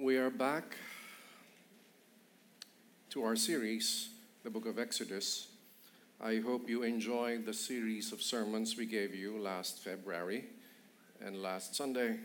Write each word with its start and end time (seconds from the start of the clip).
We 0.00 0.16
are 0.18 0.30
back 0.30 0.76
to 3.10 3.24
our 3.24 3.34
series, 3.34 4.10
the 4.44 4.50
book 4.50 4.64
of 4.64 4.78
Exodus. 4.78 5.48
I 6.20 6.36
hope 6.36 6.68
you 6.68 6.84
enjoyed 6.84 7.44
the 7.44 7.52
series 7.52 8.12
of 8.12 8.22
sermons 8.22 8.76
we 8.76 8.86
gave 8.86 9.12
you 9.12 9.40
last 9.40 9.82
February 9.82 10.44
and 11.20 11.42
last 11.42 11.74
Sunday. 11.74 12.20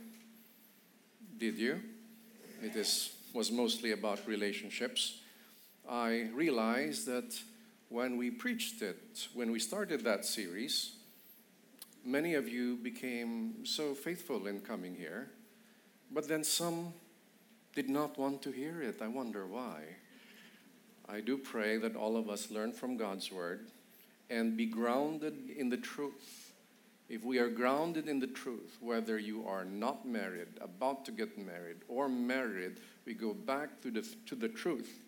Did 1.40 1.58
you? 1.58 1.82
It 2.62 2.76
is, 2.76 3.12
was 3.34 3.52
mostly 3.52 3.94
about 3.94 4.20
relationships. 4.28 5.22
I 5.90 6.30
realized 6.32 7.08
that 7.08 7.36
when 7.90 8.18
we 8.18 8.30
preached 8.30 8.84
it, 8.84 9.30
when 9.34 9.52
we 9.52 9.58
started 9.58 10.04
that 10.04 10.26
series, 10.26 10.92
many 12.06 12.36
of 12.36 12.48
you 12.48 12.76
became 12.76 13.66
so 13.66 13.96
faithful 13.96 14.46
in 14.46 14.60
coming 14.60 14.94
here, 14.94 15.32
but 16.12 16.28
then 16.28 16.44
some 16.44 16.94
did 17.76 17.90
not 17.90 18.18
want 18.18 18.42
to 18.44 18.52
hear 18.52 18.82
it. 18.82 19.02
I 19.02 19.08
wonder 19.08 19.46
why. 19.46 19.82
I 21.10 21.20
do 21.22 21.38
pray 21.38 21.78
that 21.78 21.96
all 21.96 22.16
of 22.16 22.30
us 22.30 22.52
learn 22.52 22.72
from 22.72 22.98
God's 22.98 23.32
word 23.32 23.68
and 24.30 24.56
be 24.56 24.66
grounded 24.66 25.50
in 25.56 25.70
the 25.70 25.78
truth. 25.78 26.54
If 27.10 27.24
we 27.24 27.38
are 27.40 27.50
grounded 27.50 28.08
in 28.08 28.20
the 28.20 28.28
truth, 28.28 28.78
whether 28.80 29.20
you 29.20 29.46
are 29.48 29.66
not 29.66 30.08
married, 30.08 30.48
about 30.62 31.06
to 31.06 31.12
get 31.12 31.38
married, 31.38 31.78
or 31.88 32.08
married, 32.08 32.78
we 33.06 33.14
go 33.14 33.34
back 33.34 33.82
to 33.82 33.92
the, 33.92 34.08
to 34.28 34.36
the 34.36 34.48
truth. 34.48 35.02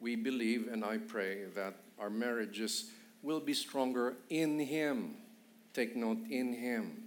We 0.00 0.16
believe 0.16 0.68
and 0.72 0.84
I 0.84 0.98
pray 0.98 1.44
that 1.54 1.74
our 1.98 2.10
marriages 2.10 2.90
will 3.22 3.40
be 3.40 3.54
stronger 3.54 4.14
in 4.30 4.60
Him. 4.60 5.16
Take 5.72 5.96
note, 5.96 6.18
in 6.30 6.52
Him. 6.52 7.02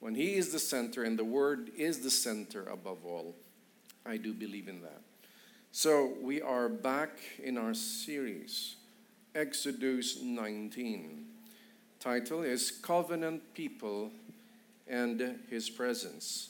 When 0.00 0.14
He 0.14 0.34
is 0.34 0.50
the 0.50 0.58
center 0.58 1.04
and 1.04 1.18
the 1.18 1.24
Word 1.24 1.70
is 1.76 2.00
the 2.00 2.10
center 2.10 2.64
above 2.64 3.04
all, 3.06 3.34
I 4.10 4.16
do 4.16 4.34
believe 4.34 4.66
in 4.66 4.82
that. 4.82 5.02
So 5.70 6.14
we 6.20 6.42
are 6.42 6.68
back 6.68 7.20
in 7.40 7.56
our 7.56 7.74
series, 7.74 8.74
Exodus 9.36 10.20
19. 10.20 11.26
Title 12.00 12.42
is 12.42 12.72
Covenant 12.72 13.54
People 13.54 14.10
and 14.88 15.38
His 15.48 15.70
Presence, 15.70 16.48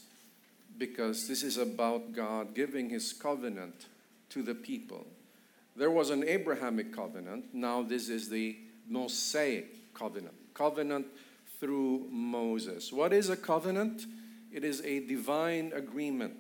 because 0.79 1.29
this 1.29 1.43
is 1.43 1.59
about 1.59 2.15
God 2.15 2.55
giving 2.55 2.89
His 2.89 3.13
covenant 3.13 3.89
to 4.31 4.43
the 4.43 4.55
people. 4.55 5.07
There 5.77 5.91
was 5.91 6.09
an 6.09 6.25
Abrahamic 6.25 6.97
covenant, 6.97 7.53
now 7.53 7.83
this 7.83 8.09
is 8.09 8.31
the 8.31 8.57
Mosaic 8.89 9.93
covenant. 9.93 10.55
Covenant 10.55 11.09
through 11.59 12.07
Moses. 12.11 12.91
What 12.91 13.13
is 13.13 13.29
a 13.29 13.37
covenant? 13.37 14.07
It 14.51 14.65
is 14.65 14.81
a 14.81 15.01
divine 15.01 15.73
agreement 15.75 16.33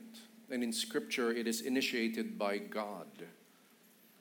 and 0.50 0.62
in 0.62 0.72
Scripture, 0.72 1.32
it 1.32 1.46
is 1.46 1.60
initiated 1.60 2.38
by 2.38 2.58
God. 2.58 3.06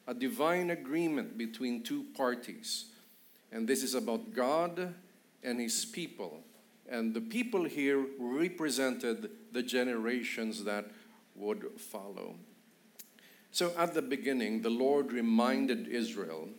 A 0.08 0.14
divine 0.14 0.70
agreement 0.70 1.38
between 1.38 1.84
two 1.84 2.06
parties. 2.16 2.86
And 3.52 3.68
this 3.68 3.84
is 3.84 3.96
about 3.96 4.34
God 4.34 4.94
and 5.44 5.60
His 5.60 5.86
people. 5.86 6.42
And 6.90 7.14
the 7.14 7.22
people 7.22 7.66
here 7.66 8.06
represented 8.20 9.30
the 9.52 9.64
generations 9.64 10.64
that 10.64 10.86
would 11.36 11.66
follow. 11.78 12.36
So 13.52 13.74
at 13.78 13.94
the 13.94 14.02
beginning, 14.02 14.62
the 14.62 14.70
Lord 14.70 15.12
reminded 15.12 15.88
Israel 15.88 16.50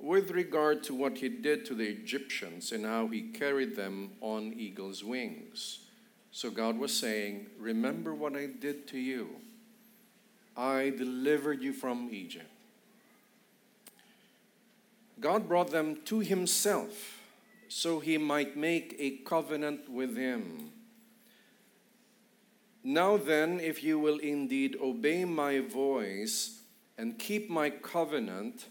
with 0.00 0.30
regard 0.30 0.82
to 0.84 0.94
what 0.94 1.18
He 1.18 1.28
did 1.28 1.64
to 1.66 1.74
the 1.74 1.88
Egyptians 1.88 2.72
and 2.72 2.84
how 2.84 3.08
He 3.08 3.22
carried 3.22 3.76
them 3.76 4.12
on 4.20 4.54
eagle's 4.56 5.04
wings. 5.04 5.80
So 6.32 6.50
God 6.50 6.78
was 6.78 6.96
saying, 6.96 7.46
Remember 7.58 8.14
what 8.14 8.36
I 8.36 8.46
did 8.46 8.86
to 8.88 8.98
you. 8.98 9.28
I 10.56 10.90
delivered 10.90 11.62
you 11.62 11.72
from 11.72 12.08
Egypt. 12.12 12.50
God 15.20 15.48
brought 15.48 15.70
them 15.70 15.98
to 16.06 16.20
Himself 16.20 17.18
so 17.68 18.00
He 18.00 18.18
might 18.18 18.56
make 18.56 18.96
a 18.98 19.10
covenant 19.24 19.88
with 19.88 20.16
Him. 20.16 20.70
Now 22.82 23.16
then, 23.16 23.60
if 23.60 23.82
you 23.84 23.98
will 23.98 24.18
indeed 24.18 24.76
obey 24.82 25.24
my 25.24 25.60
voice 25.60 26.60
and 26.96 27.18
keep 27.18 27.50
my 27.50 27.70
covenant, 27.70 28.66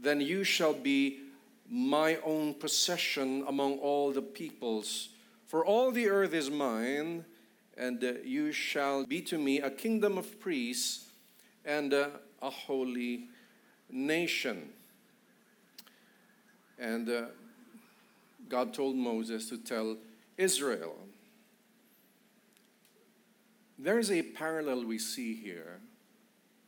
then 0.00 0.20
you 0.20 0.42
shall 0.42 0.74
be 0.74 1.20
my 1.68 2.16
own 2.24 2.54
possession 2.54 3.44
among 3.46 3.78
all 3.78 4.10
the 4.10 4.22
peoples 4.22 5.10
for 5.50 5.66
all 5.66 5.90
the 5.90 6.08
earth 6.08 6.32
is 6.32 6.48
mine, 6.48 7.24
and 7.76 8.04
uh, 8.04 8.12
you 8.22 8.52
shall 8.52 9.04
be 9.04 9.20
to 9.22 9.36
me 9.36 9.58
a 9.58 9.68
kingdom 9.68 10.16
of 10.16 10.38
priests 10.38 11.10
and 11.64 11.92
uh, 11.92 12.10
a 12.40 12.48
holy 12.48 13.24
nation. 13.90 14.68
And 16.78 17.10
uh, 17.10 17.22
God 18.48 18.72
told 18.72 18.94
Moses 18.94 19.48
to 19.48 19.58
tell 19.58 19.96
Israel. 20.38 20.94
There's 23.76 24.12
a 24.12 24.22
parallel 24.22 24.84
we 24.84 25.00
see 25.00 25.34
here. 25.34 25.80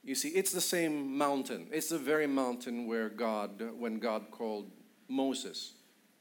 You 0.02 0.16
see, 0.16 0.30
it's 0.30 0.50
the 0.50 0.60
same 0.60 1.16
mountain. 1.16 1.68
It's 1.70 1.90
the 1.90 1.98
very 1.98 2.26
mountain 2.26 2.88
where 2.88 3.08
God, 3.08 3.62
when 3.78 4.00
God 4.00 4.32
called 4.32 4.72
Moses 5.08 5.74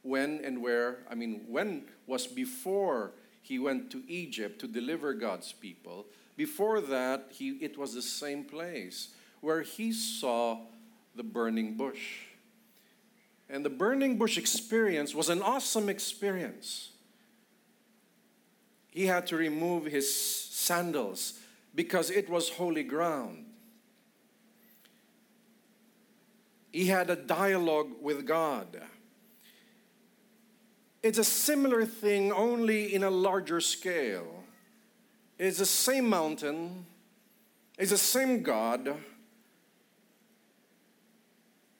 when 0.03 0.41
and 0.44 0.62
where, 0.62 1.00
I 1.09 1.16
mean, 1.16 1.45
when 1.47 1.84
was 2.07 2.28
before 2.28 3.13
he 3.41 3.59
went 3.59 3.91
to 3.91 4.03
Egypt 4.07 4.59
to 4.59 4.67
deliver 4.67 5.13
God's 5.13 5.51
people. 5.51 6.06
Before 6.38 6.79
that, 6.81 7.28
he, 7.31 7.51
it 7.62 7.78
was 7.78 7.94
the 7.94 8.01
same 8.01 8.44
place 8.44 9.09
where 9.41 9.61
he 9.61 9.91
saw 9.91 10.59
the 11.16 11.23
burning 11.23 11.75
bush. 11.75 12.19
And 13.50 13.66
the 13.66 13.69
burning 13.69 14.17
bush 14.17 14.38
experience 14.38 15.13
was 15.13 15.29
an 15.29 15.41
awesome 15.41 15.90
experience. 15.90 16.91
He 18.91 19.07
had 19.07 19.28
to 19.28 19.35
remove 19.35 19.85
his 19.85 20.13
sandals 20.13 21.40
because 21.73 22.09
it 22.09 22.29
was 22.29 22.50
holy 22.50 22.84
ground. 22.84 23.45
He 26.72 26.88
had 26.88 27.09
a 27.09 27.16
dialogue 27.16 27.90
with 28.01 28.25
God. 28.25 28.81
It's 31.03 31.17
a 31.17 31.23
similar 31.23 31.85
thing, 31.85 32.31
only 32.31 32.94
in 32.94 33.03
a 33.03 33.09
larger 33.09 33.59
scale. 33.59 34.44
It's 35.39 35.57
the 35.57 35.66
same 35.66 36.07
mountain, 36.07 36.85
it's 37.78 37.89
the 37.89 37.97
same 37.97 38.44
God. 38.44 38.95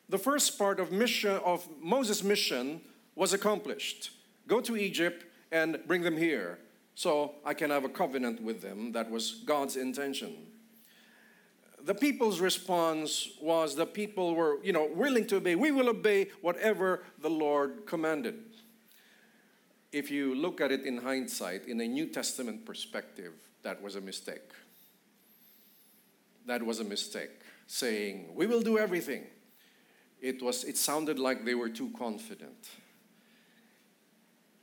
The 0.10 0.18
first 0.18 0.58
part 0.58 0.80
of 0.80 0.92
mission 0.92 1.40
of 1.46 1.68
Moses' 1.80 2.24
mission 2.24 2.82
was 3.16 3.34
accomplished. 3.34 4.10
Go 4.48 4.60
to 4.60 4.76
Egypt 4.76 5.26
and 5.52 5.80
bring 5.86 6.02
them 6.02 6.18
here 6.18 6.58
so 6.96 7.36
I 7.46 7.54
can 7.54 7.70
have 7.70 7.86
a 7.86 7.90
covenant 7.90 8.42
with 8.42 8.62
them. 8.62 8.92
That 8.92 9.10
was 9.10 9.44
God's 9.46 9.78
intention. 9.78 10.36
The 11.84 11.96
people's 11.96 12.40
response 12.40 13.30
was 13.40 13.76
the 13.76 13.86
people 13.86 14.36
were, 14.36 14.58
you 14.64 14.74
know, 14.74 14.90
willing 14.94 15.28
to 15.28 15.38
obey. 15.38 15.56
We 15.56 15.72
will 15.72 15.90
obey 15.90 16.28
whatever 16.42 17.04
the 17.22 17.30
Lord 17.30 17.86
commanded 17.86 18.51
if 19.92 20.10
you 20.10 20.36
look 20.36 20.62
at 20.62 20.72
it 20.72 20.86
in 20.86 20.98
hindsight, 20.98 21.68
in 21.68 21.82
a 21.82 21.88
New 21.88 22.08
Testament 22.08 22.66
perspective, 22.66 23.34
that 23.64 23.82
was 23.82 23.96
a 23.96 24.02
mistake. 24.02 24.52
That 26.46 26.64
was 26.64 26.80
a 26.80 26.84
mistake. 26.84 27.32
Saying, 27.68 28.36
we 28.36 28.48
will 28.48 28.62
do 28.62 28.78
everything. 28.78 29.24
It, 30.22 30.42
was, 30.42 30.64
it 30.64 30.78
sounded 30.78 31.20
like 31.20 31.46
they 31.46 31.56
were 31.56 31.70
too 31.70 31.92
confident. 31.98 32.70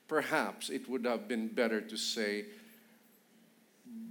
Perhaps 0.06 0.71
it 0.71 0.88
would 0.88 1.05
have 1.05 1.28
been 1.28 1.49
better 1.49 1.81
to 1.81 1.97
say, 1.97 2.47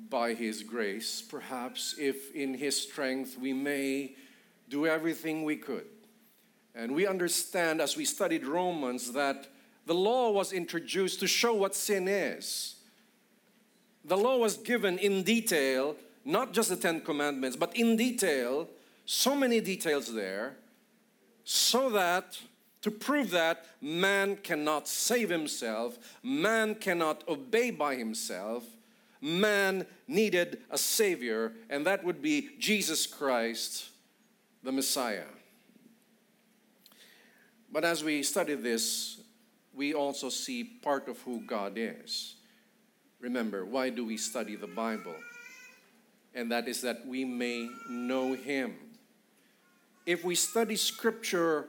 by 0.10 0.34
His 0.34 0.64
grace, 0.64 1.22
perhaps 1.22 1.96
if 1.98 2.34
in 2.36 2.54
His 2.54 2.80
strength 2.80 3.38
we 3.38 3.54
may 3.54 4.16
do 4.70 4.86
everything 4.86 5.44
we 5.44 5.56
could. 5.56 5.86
And 6.76 6.94
we 6.94 7.08
understand 7.08 7.82
as 7.82 7.98
we 7.98 8.06
studied 8.06 8.46
Romans 8.46 9.12
that 9.14 9.48
the 9.88 9.96
law 9.96 10.32
was 10.32 10.52
introduced 10.52 11.22
to 11.22 11.28
show 11.28 11.54
what 11.54 11.74
sin 11.74 12.10
is. 12.10 12.76
The 14.04 14.18
law 14.18 14.38
was 14.38 14.58
given 14.58 14.98
in 15.00 15.24
detail, 15.24 15.96
not 16.26 16.54
just 16.54 16.68
the 16.70 16.76
Ten 16.76 17.00
Commandments, 17.00 17.56
but 17.56 17.76
in 17.76 17.96
detail, 17.96 18.68
so 19.06 19.34
many 19.34 19.62
details 19.62 20.14
there, 20.14 20.58
so 21.46 21.90
that 21.92 22.38
to 22.82 22.92
prove 22.92 23.32
that 23.32 23.66
man 23.82 24.36
cannot 24.36 24.90
save 24.90 25.30
himself, 25.30 25.98
man 26.22 26.76
cannot 26.76 27.24
obey 27.30 27.72
by 27.72 27.96
himself, 27.96 28.66
man 29.22 29.86
needed 30.06 30.60
a 30.70 30.78
Savior, 30.78 31.54
and 31.70 31.86
that 31.86 32.04
would 32.04 32.22
be 32.22 32.50
Jesus 32.60 33.08
Christ, 33.08 33.90
the 34.64 34.72
Messiah. 34.74 35.32
But 37.72 37.86
as 37.86 38.04
we 38.04 38.22
study 38.24 38.56
this, 38.56 39.22
we 39.78 39.94
also 39.94 40.28
see 40.28 40.64
part 40.66 41.08
of 41.08 41.22
who 41.22 41.46
God 41.46 41.74
is. 41.78 42.36
Remember, 43.22 43.66
why 43.66 43.90
do 43.90 44.04
we 44.06 44.18
study 44.18 44.56
the 44.58 44.68
Bible? 44.68 45.16
and 46.38 46.52
that 46.52 46.68
is 46.68 46.82
that 46.82 47.06
we 47.06 47.26
may 47.26 47.68
know 47.90 48.34
Him. 48.34 48.76
If 50.06 50.24
we 50.24 50.36
study 50.36 50.76
Scripture, 50.76 51.66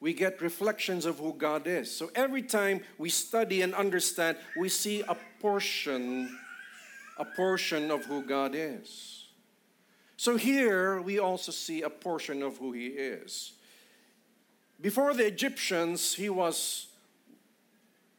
we 0.00 0.12
get 0.12 0.42
reflections 0.42 1.06
of 1.06 1.20
who 1.20 1.32
God 1.34 1.68
is. 1.68 1.88
So 1.94 2.10
every 2.16 2.42
time 2.42 2.80
we 2.98 3.10
study 3.10 3.62
and 3.62 3.72
understand, 3.74 4.36
we 4.56 4.68
see 4.68 5.02
a 5.02 5.16
portion, 5.40 6.36
a 7.16 7.24
portion 7.24 7.92
of 7.92 8.04
who 8.06 8.22
God 8.22 8.56
is. 8.56 9.28
So 10.16 10.36
here 10.36 11.00
we 11.00 11.20
also 11.20 11.52
see 11.52 11.82
a 11.82 11.90
portion 11.90 12.42
of 12.42 12.58
who 12.58 12.72
He 12.72 12.88
is. 12.88 13.52
Before 14.80 15.14
the 15.14 15.26
Egyptians, 15.26 16.14
He 16.14 16.28
was 16.28 16.88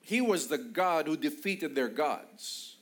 he 0.10 0.22
was 0.22 0.48
the 0.48 0.58
God 0.58 1.06
who 1.06 1.16
defeated 1.16 1.76
their 1.76 1.88
gods. 1.88 2.78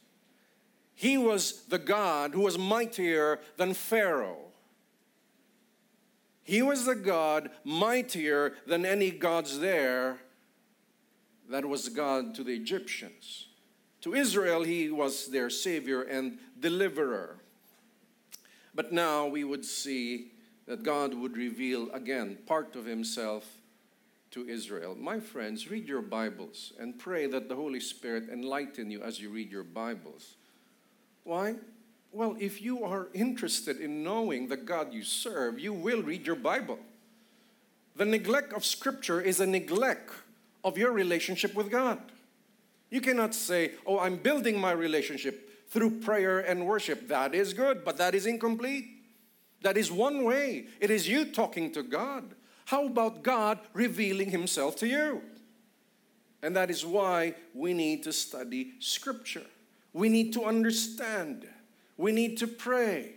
He 0.96 1.18
was 1.18 1.64
the 1.64 1.78
God 1.78 2.34
who 2.34 2.40
was 2.40 2.58
mightier 2.58 3.42
than 3.58 3.74
Pharaoh. 3.74 4.54
He 6.46 6.62
was 6.62 6.86
the 6.86 6.96
God 6.96 7.50
mightier 7.66 8.54
than 8.66 8.86
any 8.86 9.12
gods 9.12 9.60
there. 9.60 10.20
That 11.50 11.66
was 11.66 11.90
God 11.90 12.34
to 12.36 12.46
the 12.46 12.54
Egyptians. 12.54 13.50
To 14.04 14.16
Israel, 14.16 14.64
he 14.64 14.90
was 14.90 15.28
their 15.28 15.50
savior 15.50 16.04
and 16.04 16.38
deliverer. 16.58 17.42
But 18.74 18.94
now 18.94 19.28
we 19.28 19.44
would 19.44 19.66
see 19.66 20.32
that 20.66 20.82
God 20.82 21.14
would 21.14 21.36
reveal 21.36 21.92
again 21.92 22.38
part 22.46 22.78
of 22.78 22.86
himself 22.86 23.44
to 24.32 24.48
Israel. 24.48 24.96
My 25.00 25.20
friends, 25.20 25.70
read 25.70 25.88
your 25.88 26.02
Bibles 26.02 26.74
and 26.80 26.98
pray 26.98 27.28
that 27.28 27.50
the 27.50 27.56
Holy 27.56 27.80
Spirit 27.80 28.30
enlighten 28.32 28.92
you 28.92 29.02
as 29.02 29.20
you 29.20 29.30
read 29.30 29.52
your 29.52 29.64
Bibles. 29.64 30.36
Why? 31.24 31.56
Well, 32.12 32.36
if 32.40 32.62
you 32.62 32.84
are 32.84 33.08
interested 33.14 33.80
in 33.80 34.04
knowing 34.04 34.48
the 34.48 34.58
God 34.58 34.94
you 34.94 35.04
serve, 35.04 35.60
you 35.60 35.74
will 35.74 36.02
read 36.02 36.26
your 36.26 36.36
Bible. 36.36 36.80
The 37.96 38.06
neglect 38.06 38.54
of 38.54 38.64
Scripture 38.64 39.22
is 39.22 39.40
a 39.40 39.46
neglect 39.46 40.12
of 40.64 40.78
your 40.78 40.92
relationship 40.92 41.54
with 41.56 41.72
God. 41.72 42.00
You 42.90 43.02
cannot 43.02 43.34
say, 43.34 43.72
Oh, 43.86 44.00
I'm 44.00 44.18
building 44.18 44.60
my 44.60 44.72
relationship 44.72 45.70
through 45.70 46.00
prayer 46.00 46.40
and 46.40 46.66
worship. 46.66 47.08
That 47.08 47.36
is 47.36 47.54
good, 47.54 47.84
but 47.84 47.98
that 47.98 48.16
is 48.16 48.26
incomplete. 48.26 48.86
That 49.62 49.78
is 49.78 49.92
one 49.92 50.24
way. 50.24 50.68
It 50.80 50.92
is 50.92 51.08
you 51.08 51.26
talking 51.26 51.72
to 51.74 51.84
God. 51.84 52.36
How 52.68 52.86
about 52.86 53.24
God 53.24 53.60
revealing 53.72 54.30
Himself 54.30 54.76
to 54.78 54.88
you? 54.88 55.22
And 56.44 56.54
that 56.58 56.70
is 56.70 56.86
why 56.86 57.36
we 57.54 57.74
need 57.74 58.04
to 58.04 58.12
study 58.12 58.74
Scripture. 58.80 59.46
We 59.94 60.10
need 60.10 60.34
to 60.34 60.44
understand. 60.44 61.48
We 61.96 62.12
need 62.12 62.38
to 62.40 62.48
pray. 62.48 63.14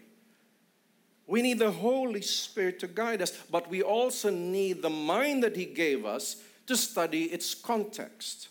We 1.27 1.43
need 1.43 1.59
the 1.59 1.73
Holy 1.73 2.23
Spirit 2.23 2.79
to 2.79 2.87
guide 2.87 3.23
us, 3.23 3.33
but 3.51 3.69
we 3.69 3.83
also 3.83 4.31
need 4.31 4.83
the 4.83 4.91
mind 4.91 5.43
that 5.43 5.57
He 5.57 5.65
gave 5.65 6.07
us 6.07 6.37
to 6.69 6.77
study 6.77 7.25
its 7.25 7.53
context, 7.53 8.51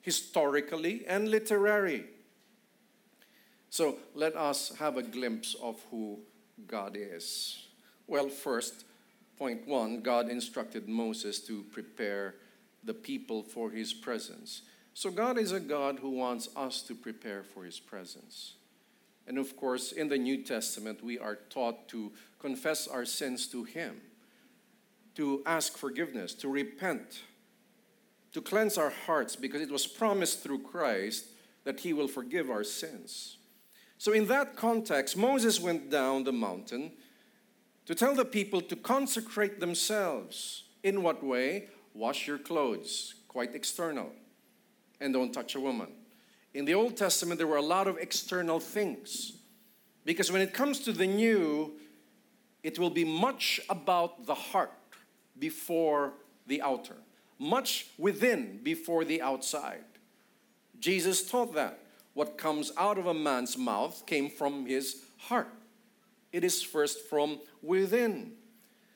historically 0.00 1.04
and 1.06 1.28
literary. 1.28 2.06
So 3.68 3.98
let 4.14 4.34
us 4.34 4.74
have 4.78 4.96
a 4.96 5.02
glimpse 5.02 5.56
of 5.62 5.78
who 5.90 6.20
God 6.66 6.96
is. 6.98 7.66
Well, 8.06 8.30
first, 8.30 8.86
Point 9.38 9.68
one 9.68 10.00
God 10.00 10.28
instructed 10.28 10.88
Moses 10.88 11.38
to 11.46 11.62
prepare 11.70 12.34
the 12.82 12.94
people 12.94 13.42
for 13.42 13.70
his 13.70 13.92
presence. 13.94 14.62
So, 14.94 15.10
God 15.10 15.38
is 15.38 15.52
a 15.52 15.60
God 15.60 16.00
who 16.00 16.10
wants 16.10 16.48
us 16.56 16.82
to 16.82 16.94
prepare 16.94 17.44
for 17.44 17.64
his 17.64 17.78
presence. 17.78 18.54
And 19.28 19.38
of 19.38 19.56
course, 19.56 19.92
in 19.92 20.08
the 20.08 20.18
New 20.18 20.42
Testament, 20.42 21.04
we 21.04 21.18
are 21.18 21.36
taught 21.50 21.86
to 21.88 22.12
confess 22.40 22.88
our 22.88 23.04
sins 23.04 23.46
to 23.48 23.62
him, 23.62 24.00
to 25.14 25.42
ask 25.46 25.76
forgiveness, 25.76 26.34
to 26.34 26.48
repent, 26.48 27.20
to 28.32 28.40
cleanse 28.40 28.76
our 28.76 28.90
hearts, 29.06 29.36
because 29.36 29.60
it 29.60 29.70
was 29.70 29.86
promised 29.86 30.42
through 30.42 30.62
Christ 30.62 31.26
that 31.62 31.80
he 31.80 31.92
will 31.92 32.08
forgive 32.08 32.50
our 32.50 32.64
sins. 32.64 33.36
So, 33.98 34.12
in 34.12 34.26
that 34.26 34.56
context, 34.56 35.16
Moses 35.16 35.60
went 35.60 35.90
down 35.90 36.24
the 36.24 36.32
mountain 36.32 36.92
to 37.88 37.94
tell 37.94 38.14
the 38.14 38.24
people 38.24 38.60
to 38.60 38.76
consecrate 38.76 39.60
themselves. 39.60 40.64
In 40.82 41.02
what 41.02 41.24
way? 41.24 41.68
Wash 41.94 42.26
your 42.26 42.36
clothes, 42.36 43.14
quite 43.28 43.54
external, 43.54 44.12
and 45.00 45.14
don't 45.14 45.32
touch 45.32 45.54
a 45.54 45.60
woman. 45.60 45.88
In 46.52 46.66
the 46.66 46.74
Old 46.74 46.98
Testament, 46.98 47.38
there 47.38 47.46
were 47.46 47.56
a 47.56 47.62
lot 47.62 47.88
of 47.88 47.96
external 47.96 48.60
things. 48.60 49.32
Because 50.04 50.30
when 50.30 50.42
it 50.42 50.52
comes 50.52 50.80
to 50.80 50.92
the 50.92 51.06
new, 51.06 51.72
it 52.62 52.78
will 52.78 52.90
be 52.90 53.06
much 53.06 53.58
about 53.70 54.26
the 54.26 54.34
heart 54.34 54.72
before 55.38 56.12
the 56.46 56.60
outer, 56.60 56.96
much 57.38 57.86
within 57.96 58.60
before 58.62 59.06
the 59.06 59.22
outside. 59.22 59.84
Jesus 60.78 61.26
taught 61.26 61.54
that. 61.54 61.78
What 62.12 62.36
comes 62.36 62.70
out 62.76 62.98
of 62.98 63.06
a 63.06 63.14
man's 63.14 63.56
mouth 63.56 64.04
came 64.04 64.28
from 64.28 64.66
his 64.66 65.04
heart. 65.16 65.48
It 66.32 66.44
is 66.44 66.62
first 66.62 67.08
from 67.08 67.40
within. 67.62 68.32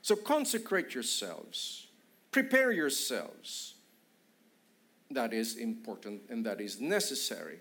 So 0.02 0.17
consecrate 0.17 0.94
yourselves, 0.94 1.87
prepare 2.31 2.73
yourselves. 2.73 3.75
That 5.11 5.34
is 5.34 5.56
important 5.56 6.23
and 6.31 6.46
that 6.46 6.61
is 6.61 6.81
necessary. 6.81 7.58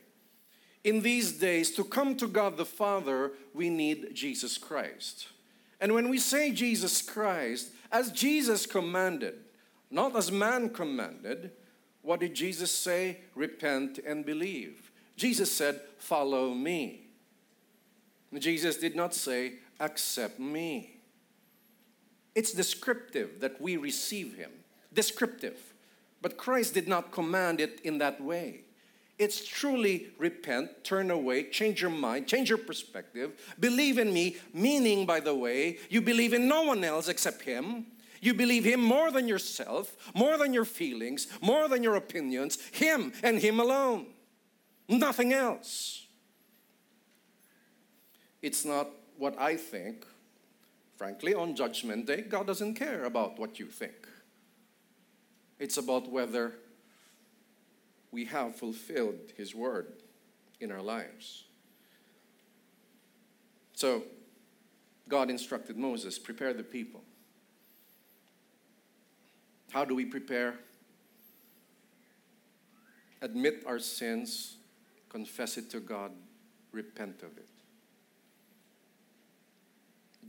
In 0.84 1.02
these 1.02 1.34
days, 1.34 1.72
to 1.72 1.84
come 1.84 2.16
to 2.16 2.28
God 2.28 2.58
the 2.58 2.66
Father, 2.66 3.34
we 3.54 3.70
need 3.70 4.16
Jesus 4.16 4.58
Christ. 4.58 5.28
And 5.80 5.94
when 5.94 6.10
we 6.10 6.18
say 6.18 6.52
Jesus 6.52 7.02
Christ, 7.02 7.72
as 7.92 8.12
Jesus 8.12 8.66
commanded, 8.66 9.36
not 9.92 10.16
as 10.16 10.32
man 10.32 10.70
commanded, 10.70 11.52
what 12.02 12.22
did 12.22 12.34
Jesus 12.34 12.72
say? 12.72 13.20
Repent 13.36 14.00
and 14.00 14.26
believe. 14.26 14.92
Jesus 15.16 15.52
said, 15.52 15.82
Follow 15.98 16.54
me. 16.54 17.11
Jesus 18.40 18.78
did 18.78 18.96
not 18.96 19.14
say, 19.14 19.54
Accept 19.80 20.40
me. 20.40 20.98
It's 22.36 22.54
descriptive 22.54 23.42
that 23.42 23.60
we 23.60 23.78
receive 23.78 24.36
Him. 24.36 24.52
Descriptive. 24.94 25.58
But 26.22 26.38
Christ 26.38 26.74
did 26.74 26.88
not 26.88 27.12
command 27.12 27.60
it 27.60 27.82
in 27.84 27.98
that 27.98 28.22
way. 28.22 28.62
It's 29.18 29.46
truly 29.46 30.08
repent, 30.18 30.84
turn 30.84 31.12
away, 31.12 31.50
change 31.50 31.82
your 31.82 31.92
mind, 31.92 32.28
change 32.28 32.50
your 32.50 32.58
perspective, 32.58 33.54
believe 33.60 34.00
in 34.00 34.12
me, 34.12 34.38
meaning, 34.54 35.06
by 35.06 35.20
the 35.20 35.36
way, 35.36 35.78
you 35.90 36.02
believe 36.02 36.34
in 36.34 36.48
no 36.48 36.64
one 36.64 36.84
else 36.84 37.08
except 37.08 37.44
Him. 37.44 37.86
You 38.22 38.34
believe 38.34 38.64
Him 38.64 38.82
more 38.82 39.12
than 39.12 39.28
yourself, 39.28 39.96
more 40.16 40.38
than 40.38 40.54
your 40.54 40.66
feelings, 40.66 41.28
more 41.42 41.68
than 41.68 41.84
your 41.84 41.96
opinions, 41.96 42.58
Him 42.72 43.14
and 43.24 43.40
Him 43.40 43.60
alone. 43.60 44.08
Nothing 44.88 45.34
else. 45.34 46.08
It's 48.42 48.66
not 48.66 48.88
what 49.18 49.40
I 49.40 49.56
think 49.56 50.06
Frankly, 51.02 51.34
on 51.34 51.56
Judgment 51.56 52.06
Day, 52.06 52.22
God 52.22 52.46
doesn't 52.46 52.76
care 52.76 53.06
about 53.06 53.40
what 53.40 53.58
you 53.58 53.66
think. 53.66 54.08
It's 55.58 55.78
about 55.78 56.12
whether 56.12 56.54
we 58.12 58.26
have 58.26 58.56
fulfilled 58.56 59.34
His 59.36 59.56
word 59.56 59.94
in 60.60 60.72
our 60.72 60.84
lives. 60.84 61.46
So, 63.74 64.04
God 65.10 65.32
instructed 65.32 65.76
Moses 65.76 66.20
prepare 66.20 66.54
the 66.54 66.62
people. 66.62 67.02
How 69.72 69.84
do 69.84 69.96
we 69.96 70.06
prepare? 70.06 70.54
Admit 73.24 73.64
our 73.66 73.80
sins, 73.80 74.58
confess 75.10 75.58
it 75.58 75.72
to 75.72 75.80
God, 75.80 76.12
repent 76.72 77.24
of 77.24 77.36
it. 77.40 77.61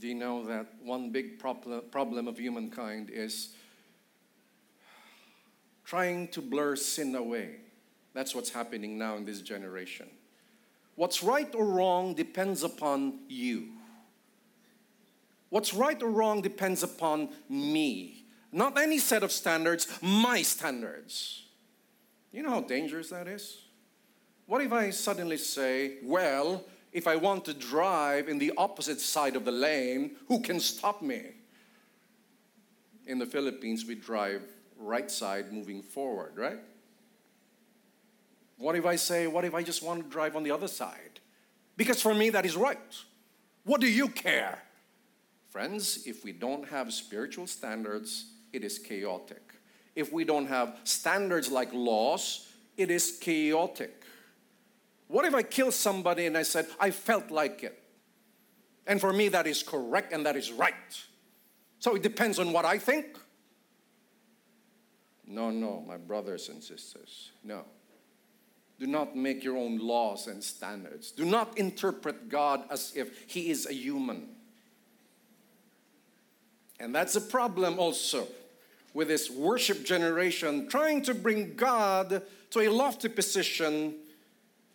Do 0.03 0.09
you 0.09 0.15
know 0.15 0.43
that 0.47 0.65
one 0.83 1.11
big 1.11 1.39
problem 1.39 2.27
of 2.27 2.37
humankind 2.37 3.09
is 3.09 3.53
trying 5.85 6.27
to 6.31 6.41
blur 6.41 6.75
sin 6.75 7.15
away? 7.15 7.61
That's 8.13 8.35
what's 8.35 8.49
happening 8.49 8.97
now 8.97 9.15
in 9.15 9.23
this 9.23 9.39
generation. 9.39 10.09
What's 10.95 11.23
right 11.23 11.49
or 11.55 11.63
wrong 11.63 12.15
depends 12.15 12.63
upon 12.63 13.19
you. 13.29 13.69
What's 15.47 15.73
right 15.73 16.03
or 16.03 16.09
wrong 16.09 16.41
depends 16.41 16.83
upon 16.83 17.29
me. 17.47 18.25
Not 18.51 18.77
any 18.77 18.97
set 18.97 19.23
of 19.23 19.31
standards, 19.31 19.87
my 20.01 20.41
standards. 20.41 21.43
You 22.33 22.43
know 22.43 22.49
how 22.49 22.61
dangerous 22.61 23.09
that 23.11 23.29
is? 23.29 23.57
What 24.47 24.61
if 24.61 24.73
I 24.73 24.89
suddenly 24.89 25.37
say, 25.37 25.99
well, 26.03 26.65
if 26.93 27.07
I 27.07 27.15
want 27.15 27.45
to 27.45 27.53
drive 27.53 28.29
in 28.29 28.37
the 28.37 28.53
opposite 28.57 29.01
side 29.01 29.35
of 29.35 29.45
the 29.45 29.51
lane, 29.51 30.15
who 30.27 30.41
can 30.41 30.59
stop 30.59 31.01
me? 31.01 31.23
In 33.05 33.19
the 33.19 33.25
Philippines, 33.25 33.85
we 33.85 33.95
drive 33.95 34.43
right 34.77 35.09
side 35.09 35.51
moving 35.51 35.81
forward, 35.81 36.37
right? 36.37 36.59
What 38.57 38.75
if 38.75 38.85
I 38.85 38.95
say, 38.95 39.27
what 39.27 39.43
if 39.43 39.53
I 39.53 39.63
just 39.63 39.81
want 39.81 40.03
to 40.03 40.09
drive 40.09 40.35
on 40.35 40.43
the 40.43 40.51
other 40.51 40.67
side? 40.67 41.19
Because 41.75 42.01
for 42.01 42.13
me, 42.13 42.29
that 42.29 42.45
is 42.45 42.55
right. 42.55 42.77
What 43.65 43.81
do 43.81 43.91
you 43.91 44.07
care? 44.07 44.61
Friends, 45.49 46.05
if 46.05 46.23
we 46.23 46.31
don't 46.31 46.67
have 46.69 46.93
spiritual 46.93 47.47
standards, 47.47 48.25
it 48.53 48.63
is 48.63 48.77
chaotic. 48.77 49.41
If 49.95 50.13
we 50.13 50.23
don't 50.23 50.47
have 50.47 50.77
standards 50.83 51.51
like 51.51 51.73
laws, 51.73 52.47
it 52.77 52.89
is 52.91 53.17
chaotic. 53.19 54.03
What 55.07 55.25
if 55.25 55.35
I 55.35 55.43
kill 55.43 55.71
somebody 55.71 56.25
and 56.25 56.37
I 56.37 56.43
said, 56.43 56.67
I 56.79 56.91
felt 56.91 57.29
like 57.31 57.63
it? 57.63 57.79
And 58.87 58.99
for 58.99 59.13
me, 59.13 59.29
that 59.29 59.47
is 59.47 59.63
correct 59.63 60.11
and 60.11 60.25
that 60.25 60.35
is 60.35 60.51
right. 60.51 60.73
So 61.79 61.95
it 61.95 62.01
depends 62.01 62.39
on 62.39 62.53
what 62.53 62.65
I 62.65 62.77
think. 62.77 63.17
No, 65.25 65.49
no, 65.49 65.83
my 65.87 65.97
brothers 65.97 66.49
and 66.49 66.63
sisters, 66.63 67.31
no. 67.43 67.63
Do 68.79 68.87
not 68.87 69.15
make 69.15 69.43
your 69.43 69.57
own 69.57 69.77
laws 69.77 70.27
and 70.27 70.43
standards. 70.43 71.11
Do 71.11 71.25
not 71.25 71.57
interpret 71.57 72.27
God 72.27 72.63
as 72.69 72.91
if 72.95 73.31
He 73.31 73.49
is 73.49 73.65
a 73.65 73.73
human. 73.73 74.29
And 76.79 76.93
that's 76.93 77.15
a 77.15 77.21
problem 77.21 77.79
also 77.79 78.27
with 78.93 79.07
this 79.07 79.29
worship 79.29 79.85
generation 79.85 80.67
trying 80.67 81.01
to 81.03 81.13
bring 81.13 81.55
God 81.55 82.23
to 82.49 82.59
a 82.59 82.69
lofty 82.69 83.09
position 83.09 83.95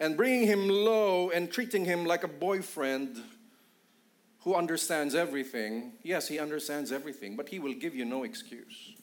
and 0.00 0.16
bringing 0.16 0.46
Him 0.46 0.68
low 0.68 1.30
and 1.30 1.50
treating 1.50 1.84
Him 1.84 2.04
like 2.04 2.24
a 2.24 2.28
boyfriend 2.28 3.22
who 4.40 4.54
understands 4.54 5.14
everything. 5.14 5.92
Yes, 6.02 6.28
He 6.28 6.38
understands 6.38 6.92
everything, 6.92 7.36
but 7.36 7.48
He 7.48 7.58
will 7.58 7.74
give 7.74 7.94
you 7.94 8.04
no 8.04 8.24
excuse. 8.24 8.94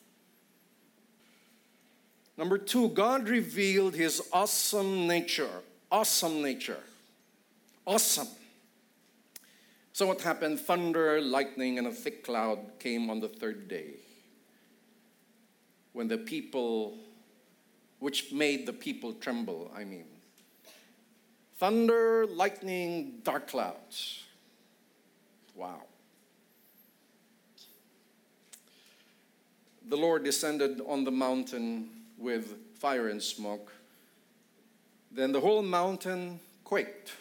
Number 2.38 2.58
two, 2.58 2.90
God 2.90 3.30
revealed 3.30 3.96
his 3.96 4.22
awesome 4.34 5.08
nature. 5.08 5.62
Awesome 5.92 6.42
nature. 6.42 6.80
Awesome. 7.88 8.28
So, 9.94 10.08
what 10.08 10.22
happened? 10.22 10.60
Thunder, 10.60 11.22
lightning, 11.22 11.78
and 11.78 11.88
a 11.88 11.92
thick 11.92 12.26
cloud 12.26 12.60
came 12.80 13.10
on 13.10 13.22
the 13.22 13.30
third 13.30 13.70
day 13.70 13.94
when 15.94 16.10
the 16.10 16.18
people, 16.18 16.98
which 18.00 18.34
made 18.34 18.66
the 18.66 18.74
people 18.74 19.14
tremble, 19.14 19.72
I 19.74 19.86
mean. 19.86 20.06
Thunder, 21.58 22.26
lightning, 22.28 23.20
dark 23.24 23.48
clouds. 23.48 24.24
Wow. 25.56 25.82
The 29.88 29.96
Lord 29.96 30.24
descended 30.24 30.82
on 30.86 31.04
the 31.04 31.12
mountain 31.12 31.90
with 32.18 32.56
fire 32.76 33.08
and 33.08 33.22
smoke. 33.22 33.72
Then 35.12 35.32
the 35.32 35.40
whole 35.40 35.62
mountain 35.62 36.40
quaked. 36.64 37.14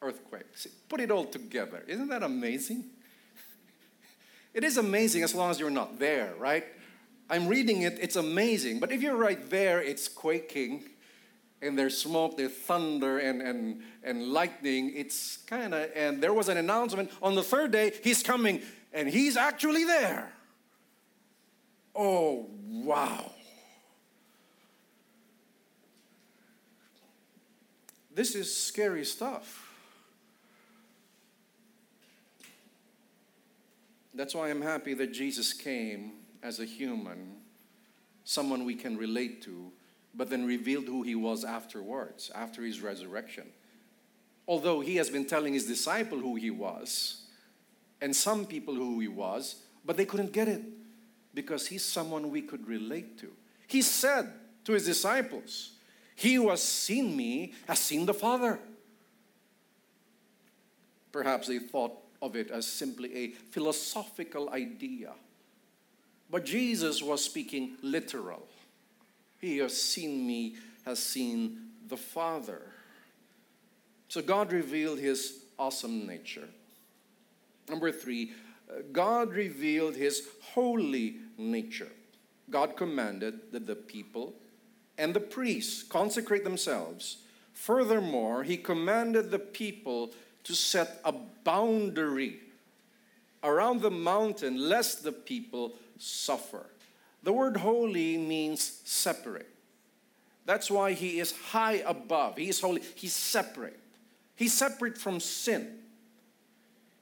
Earthquake. 0.00 0.46
See, 0.54 0.70
put 0.88 1.00
it 1.00 1.10
all 1.10 1.26
together. 1.26 1.84
Isn't 1.86 2.08
that 2.08 2.22
amazing? 2.22 2.84
It 4.52 4.64
is 4.64 4.78
amazing 4.78 5.22
as 5.22 5.32
long 5.32 5.52
as 5.52 5.60
you're 5.60 5.70
not 5.70 6.00
there, 6.00 6.34
right? 6.36 6.64
I'm 7.28 7.46
reading 7.46 7.82
it, 7.82 7.98
it's 8.00 8.16
amazing. 8.16 8.80
But 8.80 8.90
if 8.90 9.00
you're 9.00 9.14
right 9.14 9.48
there, 9.48 9.80
it's 9.80 10.08
quaking 10.08 10.89
and 11.62 11.78
there's 11.78 11.96
smoke, 11.96 12.36
there's 12.36 12.52
thunder 12.52 13.18
and, 13.18 13.42
and, 13.42 13.82
and 14.02 14.28
lightning. 14.28 14.92
It's 14.94 15.38
kind 15.38 15.74
of, 15.74 15.90
and 15.94 16.22
there 16.22 16.32
was 16.32 16.48
an 16.48 16.56
announcement 16.56 17.10
on 17.22 17.34
the 17.34 17.42
third 17.42 17.70
day, 17.70 17.92
he's 18.02 18.22
coming 18.22 18.62
and 18.92 19.08
he's 19.08 19.36
actually 19.36 19.84
there. 19.84 20.32
Oh, 21.94 22.48
wow. 22.62 23.32
This 28.14 28.34
is 28.34 28.54
scary 28.54 29.04
stuff. 29.04 29.66
That's 34.14 34.34
why 34.34 34.50
I'm 34.50 34.62
happy 34.62 34.94
that 34.94 35.12
Jesus 35.12 35.52
came 35.52 36.12
as 36.42 36.58
a 36.58 36.64
human, 36.64 37.36
someone 38.24 38.64
we 38.64 38.74
can 38.74 38.96
relate 38.96 39.42
to, 39.42 39.70
but 40.14 40.30
then 40.30 40.44
revealed 40.44 40.86
who 40.86 41.02
he 41.02 41.14
was 41.14 41.44
afterwards, 41.44 42.30
after 42.34 42.62
his 42.62 42.80
resurrection. 42.80 43.46
Although 44.48 44.80
he 44.80 44.96
has 44.96 45.10
been 45.10 45.24
telling 45.24 45.54
his 45.54 45.66
disciple 45.66 46.18
who 46.18 46.34
he 46.34 46.50
was, 46.50 47.26
and 48.00 48.14
some 48.14 48.46
people 48.46 48.74
who 48.74 48.98
he 49.00 49.08
was, 49.08 49.56
but 49.84 49.96
they 49.96 50.04
couldn't 50.04 50.32
get 50.32 50.48
it 50.48 50.62
because 51.34 51.66
he's 51.66 51.84
someone 51.84 52.30
we 52.30 52.42
could 52.42 52.66
relate 52.66 53.18
to. 53.18 53.30
He 53.66 53.82
said 53.82 54.32
to 54.64 54.72
his 54.72 54.86
disciples, 54.86 55.72
he 56.16 56.34
who 56.34 56.50
has 56.50 56.62
seen 56.62 57.16
me 57.16 57.54
has 57.66 57.78
seen 57.78 58.04
the 58.04 58.14
Father. 58.14 58.58
Perhaps 61.12 61.48
they 61.48 61.58
thought 61.58 61.96
of 62.20 62.36
it 62.36 62.50
as 62.50 62.66
simply 62.66 63.14
a 63.16 63.28
philosophical 63.28 64.50
idea. 64.50 65.12
But 66.30 66.44
Jesus 66.44 67.02
was 67.02 67.24
speaking 67.24 67.76
literal. 67.82 68.46
He 69.40 69.58
has 69.58 69.80
seen 69.80 70.26
me, 70.26 70.56
has 70.84 70.98
seen 70.98 71.58
the 71.88 71.96
Father. 71.96 72.60
So 74.08 74.20
God 74.22 74.52
revealed 74.52 74.98
his 74.98 75.44
awesome 75.58 76.06
nature. 76.06 76.48
Number 77.68 77.92
three, 77.92 78.32
uh, 78.68 78.82
God 78.92 79.32
revealed 79.32 79.94
his 79.94 80.26
holy 80.54 81.16
nature. 81.38 81.88
God 82.50 82.76
commanded 82.76 83.52
that 83.52 83.66
the 83.66 83.76
people 83.76 84.34
and 84.98 85.14
the 85.14 85.20
priests 85.20 85.82
consecrate 85.82 86.44
themselves. 86.44 87.18
Furthermore, 87.54 88.42
he 88.42 88.56
commanded 88.56 89.30
the 89.30 89.38
people 89.38 90.12
to 90.44 90.54
set 90.54 91.00
a 91.04 91.12
boundary 91.44 92.40
around 93.42 93.80
the 93.80 93.90
mountain 93.90 94.68
lest 94.68 95.04
the 95.04 95.12
people 95.12 95.74
suffer. 95.98 96.66
The 97.22 97.32
word 97.32 97.58
holy 97.58 98.16
means 98.16 98.80
separate. 98.84 99.48
That's 100.46 100.70
why 100.70 100.92
he 100.92 101.20
is 101.20 101.32
high 101.32 101.82
above. 101.86 102.36
He 102.36 102.48
is 102.48 102.60
holy. 102.60 102.82
He's 102.94 103.14
separate. 103.14 103.78
He's 104.36 104.54
separate 104.54 104.96
from 104.96 105.20
sin. 105.20 105.78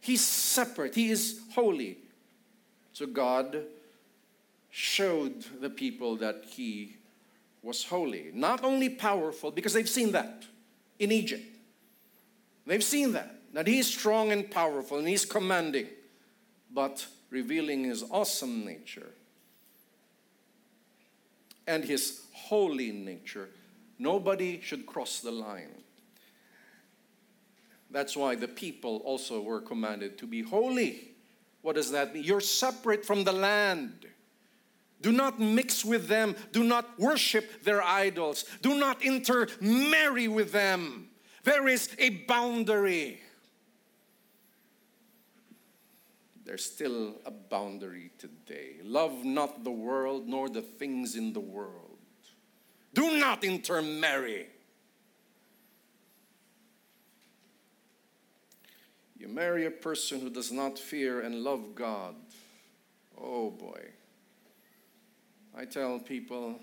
He's 0.01 0.21
separate. 0.21 0.95
He 0.95 1.11
is 1.11 1.41
holy. 1.55 1.99
So 2.93 3.07
God 3.07 3.63
showed 4.71 5.45
the 5.61 5.71
people 5.71 6.17
that 6.17 6.45
he 6.49 6.97
was 7.63 7.85
holy. 7.85 8.31
Not 8.35 8.65
only 8.65 8.89
powerful, 8.89 9.51
because 9.51 9.73
they've 9.73 9.89
seen 9.89 10.13
that 10.13 10.45
in 10.99 11.13
Egypt. 11.13 11.45
They've 12.67 12.85
seen 12.85 13.13
that, 13.13 13.35
that 13.55 13.67
he's 13.67 13.87
strong 13.87 14.31
and 14.31 14.51
powerful 14.51 14.99
and 14.99 15.09
he's 15.09 15.25
commanding, 15.25 15.87
but 16.73 17.07
revealing 17.31 17.85
his 17.85 18.05
awesome 18.11 18.65
nature 18.65 19.13
and 21.69 21.85
his 21.85 22.23
holy 22.33 22.91
nature. 22.91 23.51
Nobody 23.99 24.61
should 24.61 24.87
cross 24.87 25.21
the 25.21 25.31
line. 25.31 25.85
That's 27.91 28.17
why 28.17 28.35
the 28.35 28.49
people 28.49 29.03
also 29.05 29.41
were 29.41 29.61
commanded 29.61 30.19
to 30.19 30.27
be 30.27 30.43
holy. 30.43 31.13
What 31.63 31.77
does 31.77 31.91
that 31.91 32.15
mean? 32.15 32.25
You're 32.25 32.41
separate 32.41 33.05
from 33.05 33.25
the 33.25 33.33
land. 33.33 34.07
Do 35.03 35.13
not 35.13 35.39
mix 35.39 35.85
with 35.85 36.09
them. 36.09 36.35
Do 36.53 36.65
not 36.65 36.99
worship 36.99 37.63
their 37.63 37.83
idols. 37.83 38.45
Do 38.63 38.79
not 38.79 39.03
intermarry 39.03 40.27
with 40.27 40.53
them. 40.53 41.09
There 41.45 41.69
is 41.69 41.95
a 41.99 42.11
boundary. 42.11 43.21
There's 46.49 46.65
still 46.65 47.17
a 47.27 47.31
boundary 47.31 48.11
today. 48.17 48.77
Love 48.83 49.23
not 49.23 49.65
the 49.65 49.71
world 49.71 50.27
nor 50.27 50.49
the 50.49 50.63
things 50.63 51.15
in 51.15 51.35
the 51.35 51.41
world. 51.41 51.99
Do 52.95 53.19
not 53.19 53.45
intermarry. 53.45 54.47
You 59.19 59.29
marry 59.29 59.67
a 59.67 59.71
person 59.71 60.21
who 60.21 60.31
does 60.31 60.51
not 60.51 60.79
fear 60.79 61.21
and 61.21 61.45
love 61.45 61.75
God. 61.75 62.15
Oh 63.21 63.51
boy. 63.51 63.83
I 65.55 65.67
tell 65.67 65.99
people 65.99 66.61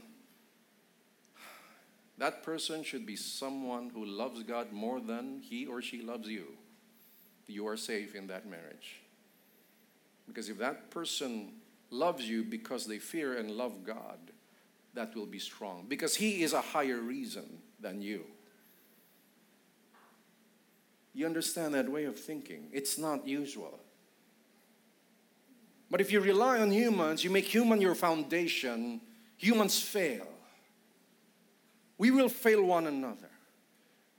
that 2.18 2.42
person 2.42 2.84
should 2.84 3.06
be 3.06 3.16
someone 3.16 3.92
who 3.92 4.04
loves 4.04 4.42
God 4.42 4.72
more 4.72 5.00
than 5.00 5.42
he 5.48 5.68
or 5.68 5.84
she 5.84 6.02
loves 6.02 6.28
you. 6.28 6.48
You 7.46 7.68
are 7.68 7.78
safe 7.78 8.16
in 8.16 8.26
that 8.28 8.50
marriage. 8.50 9.05
Because 10.28 10.50
if 10.50 10.58
that 10.58 10.90
person 10.90 11.54
loves 11.90 12.28
you 12.28 12.44
because 12.44 12.86
they 12.86 13.00
fear 13.00 13.38
and 13.38 13.52
love 13.52 13.84
God, 13.84 14.18
that 14.94 15.16
will 15.16 15.26
be 15.26 15.40
strong. 15.40 15.86
Because 15.88 16.16
he 16.16 16.44
is 16.44 16.54
a 16.54 16.62
higher 16.62 17.00
reason 17.00 17.62
than 17.80 18.02
you. 18.02 18.26
You 21.14 21.26
understand 21.26 21.74
that 21.74 21.90
way 21.90 22.06
of 22.06 22.20
thinking? 22.20 22.70
It's 22.74 22.98
not 22.98 23.28
usual. 23.28 23.80
But 25.90 26.02
if 26.02 26.12
you 26.12 26.20
rely 26.20 26.60
on 26.60 26.72
humans, 26.72 27.24
you 27.24 27.30
make 27.30 27.46
human 27.46 27.80
your 27.80 27.96
foundation, 27.96 29.02
humans 29.38 29.80
fail. 29.80 30.28
We 31.98 32.12
will 32.12 32.30
fail 32.30 32.64
one 32.64 32.88
another, 32.88 33.30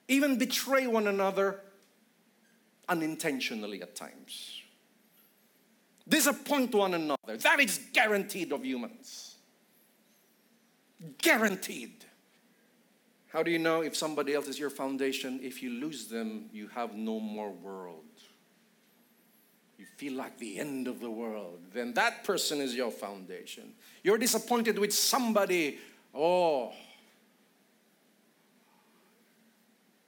even 0.09 0.39
betray 0.39 0.87
one 0.87 1.07
another. 1.07 1.61
unintentionally 2.89 3.83
at 3.83 3.97
times. 3.97 4.56
Disappoint 6.09 6.75
one 6.75 6.95
another. 6.95 7.37
That 7.37 7.61
is 7.61 7.81
guaranteed 7.93 8.53
of 8.53 8.65
humans. 8.65 9.37
Guaranteed. 11.19 12.05
How 13.29 13.43
do 13.43 13.51
you 13.51 13.59
know 13.59 13.83
if 13.83 13.97
somebody 13.97 14.35
else 14.35 14.47
is 14.47 14.59
your 14.59 14.71
foundation? 14.71 15.41
If 15.43 15.63
you 15.63 15.71
lose 15.71 16.07
them, 16.07 16.49
you 16.53 16.69
have 16.69 16.95
no 16.95 17.19
more 17.21 17.51
world. 17.51 18.05
You 19.79 19.85
feel 19.97 20.15
like 20.15 20.39
the 20.39 20.59
end 20.59 20.89
of 20.89 21.01
the 21.01 21.11
world, 21.11 21.61
then 21.75 21.93
that 21.95 22.25
person 22.25 22.61
is 22.61 22.75
your 22.75 22.91
foundation. 22.91 23.75
You're 24.03 24.17
disappointed 24.17 24.79
with 24.79 24.95
somebody, 24.95 25.79
oh, 26.15 26.73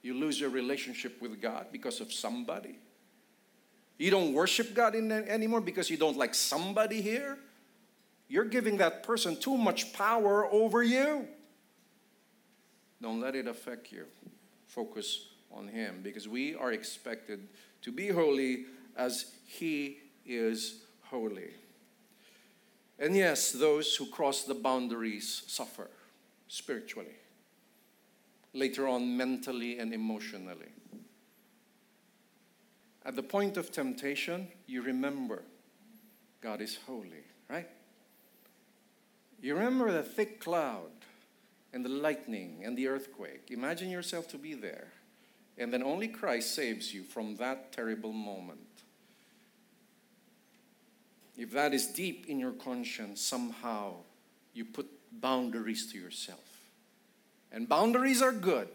you 0.01 0.15
lose 0.15 0.39
your 0.39 0.49
relationship 0.49 1.21
with 1.21 1.39
God 1.39 1.67
because 1.71 2.01
of 2.01 2.11
somebody. 2.11 2.79
You 3.99 4.09
don't 4.09 4.33
worship 4.33 4.73
God 4.73 4.95
in, 4.95 5.11
anymore 5.11 5.59
because 5.59 5.89
you 5.89 5.97
don't 5.97 6.17
like 6.17 6.33
somebody 6.33 7.01
here. 7.01 7.37
You're 8.29 8.45
giving 8.45 8.77
that 8.77 9.03
person 9.03 9.35
too 9.35 9.57
much 9.57 9.91
power 9.91 10.45
over 10.51 10.81
you. 10.81 11.27
Don't 13.01 13.19
let 13.19 13.35
it 13.35 13.45
affect 13.45 13.91
you. 13.91 14.05
Focus 14.67 15.27
on 15.51 15.67
Him 15.67 15.99
because 16.01 16.29
we 16.29 16.55
are 16.55 16.71
expected 16.71 17.45
to 17.81 17.91
be 17.91 18.07
holy 18.07 18.65
as 18.95 19.33
He 19.45 19.97
is 20.25 20.83
holy. 21.03 21.49
And 22.97 23.15
yes, 23.15 23.51
those 23.51 23.95
who 23.97 24.05
cross 24.05 24.43
the 24.43 24.53
boundaries 24.53 25.43
suffer 25.47 25.89
spiritually, 26.47 27.17
later 28.53 28.87
on, 28.87 29.17
mentally 29.17 29.77
and 29.77 29.93
emotionally. 29.93 30.71
At 33.05 33.15
the 33.15 33.23
point 33.23 33.57
of 33.57 33.71
temptation, 33.71 34.47
you 34.67 34.81
remember 34.81 35.43
God 36.41 36.61
is 36.61 36.77
holy, 36.85 37.23
right? 37.49 37.67
You 39.41 39.55
remember 39.55 39.91
the 39.91 40.03
thick 40.03 40.39
cloud 40.39 40.91
and 41.73 41.83
the 41.83 41.89
lightning 41.89 42.61
and 42.63 42.77
the 42.77 42.87
earthquake. 42.87 43.49
Imagine 43.49 43.89
yourself 43.89 44.27
to 44.29 44.37
be 44.37 44.53
there. 44.53 44.87
And 45.57 45.73
then 45.73 45.83
only 45.83 46.07
Christ 46.07 46.55
saves 46.55 46.93
you 46.93 47.03
from 47.03 47.35
that 47.37 47.71
terrible 47.71 48.13
moment. 48.13 48.59
If 51.37 51.51
that 51.51 51.73
is 51.73 51.87
deep 51.87 52.25
in 52.27 52.39
your 52.39 52.51
conscience, 52.51 53.21
somehow 53.21 53.95
you 54.53 54.65
put 54.65 54.89
boundaries 55.11 55.91
to 55.91 55.97
yourself. 55.97 56.43
And 57.51 57.67
boundaries 57.67 58.21
are 58.21 58.31
good. 58.31 58.69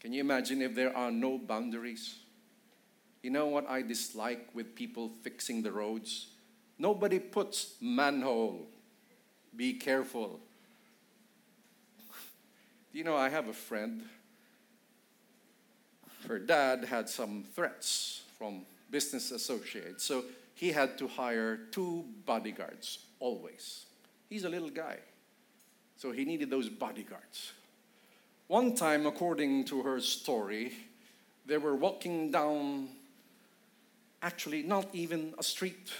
Can 0.00 0.12
you 0.12 0.20
imagine 0.20 0.62
if 0.62 0.74
there 0.74 0.96
are 0.96 1.10
no 1.10 1.38
boundaries? 1.38 2.18
You 3.22 3.30
know 3.30 3.46
what 3.46 3.68
I 3.68 3.82
dislike 3.82 4.48
with 4.54 4.74
people 4.74 5.10
fixing 5.22 5.62
the 5.62 5.72
roads? 5.72 6.28
Nobody 6.78 7.18
puts 7.18 7.74
manhole. 7.80 8.68
Be 9.56 9.74
careful. 9.74 10.38
you 12.92 13.02
know, 13.02 13.16
I 13.16 13.28
have 13.28 13.48
a 13.48 13.52
friend. 13.52 14.04
Her 16.28 16.38
dad 16.38 16.84
had 16.84 17.08
some 17.08 17.44
threats 17.54 18.22
from 18.38 18.62
business 18.90 19.32
associates. 19.32 20.04
So 20.04 20.24
he 20.54 20.72
had 20.72 20.98
to 20.98 21.08
hire 21.08 21.56
two 21.72 22.04
bodyguards 22.24 22.98
always. 23.18 23.86
He's 24.28 24.44
a 24.44 24.48
little 24.48 24.70
guy, 24.70 24.98
so 25.96 26.12
he 26.12 26.24
needed 26.24 26.50
those 26.50 26.68
bodyguards. 26.68 27.52
One 28.48 28.74
time, 28.74 29.06
according 29.06 29.64
to 29.66 29.82
her 29.82 30.00
story, 30.00 30.72
they 31.44 31.58
were 31.58 31.74
walking 31.74 32.30
down, 32.30 32.88
actually, 34.22 34.62
not 34.62 34.86
even 34.94 35.34
a 35.38 35.42
street. 35.42 35.90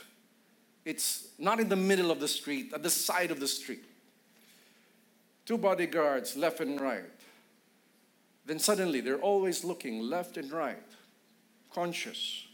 It's 0.87 1.28
not 1.39 1.61
in 1.61 1.69
the 1.69 1.76
middle 1.76 2.11
of 2.11 2.21
the 2.21 2.28
street, 2.28 2.73
at 2.73 2.82
the 2.82 2.91
side 2.91 3.30
of 3.30 3.39
the 3.39 3.47
street. 3.47 3.84
Two 5.45 5.58
bodyguards, 5.58 6.37
left 6.37 6.61
and 6.61 6.80
right. 6.80 7.04
Then 8.47 8.58
suddenly, 8.58 9.02
they're 9.02 9.21
always 9.21 9.63
looking 9.63 10.00
left 10.00 10.39
and 10.39 10.50
right, 10.50 10.82
conscious. 11.71 12.47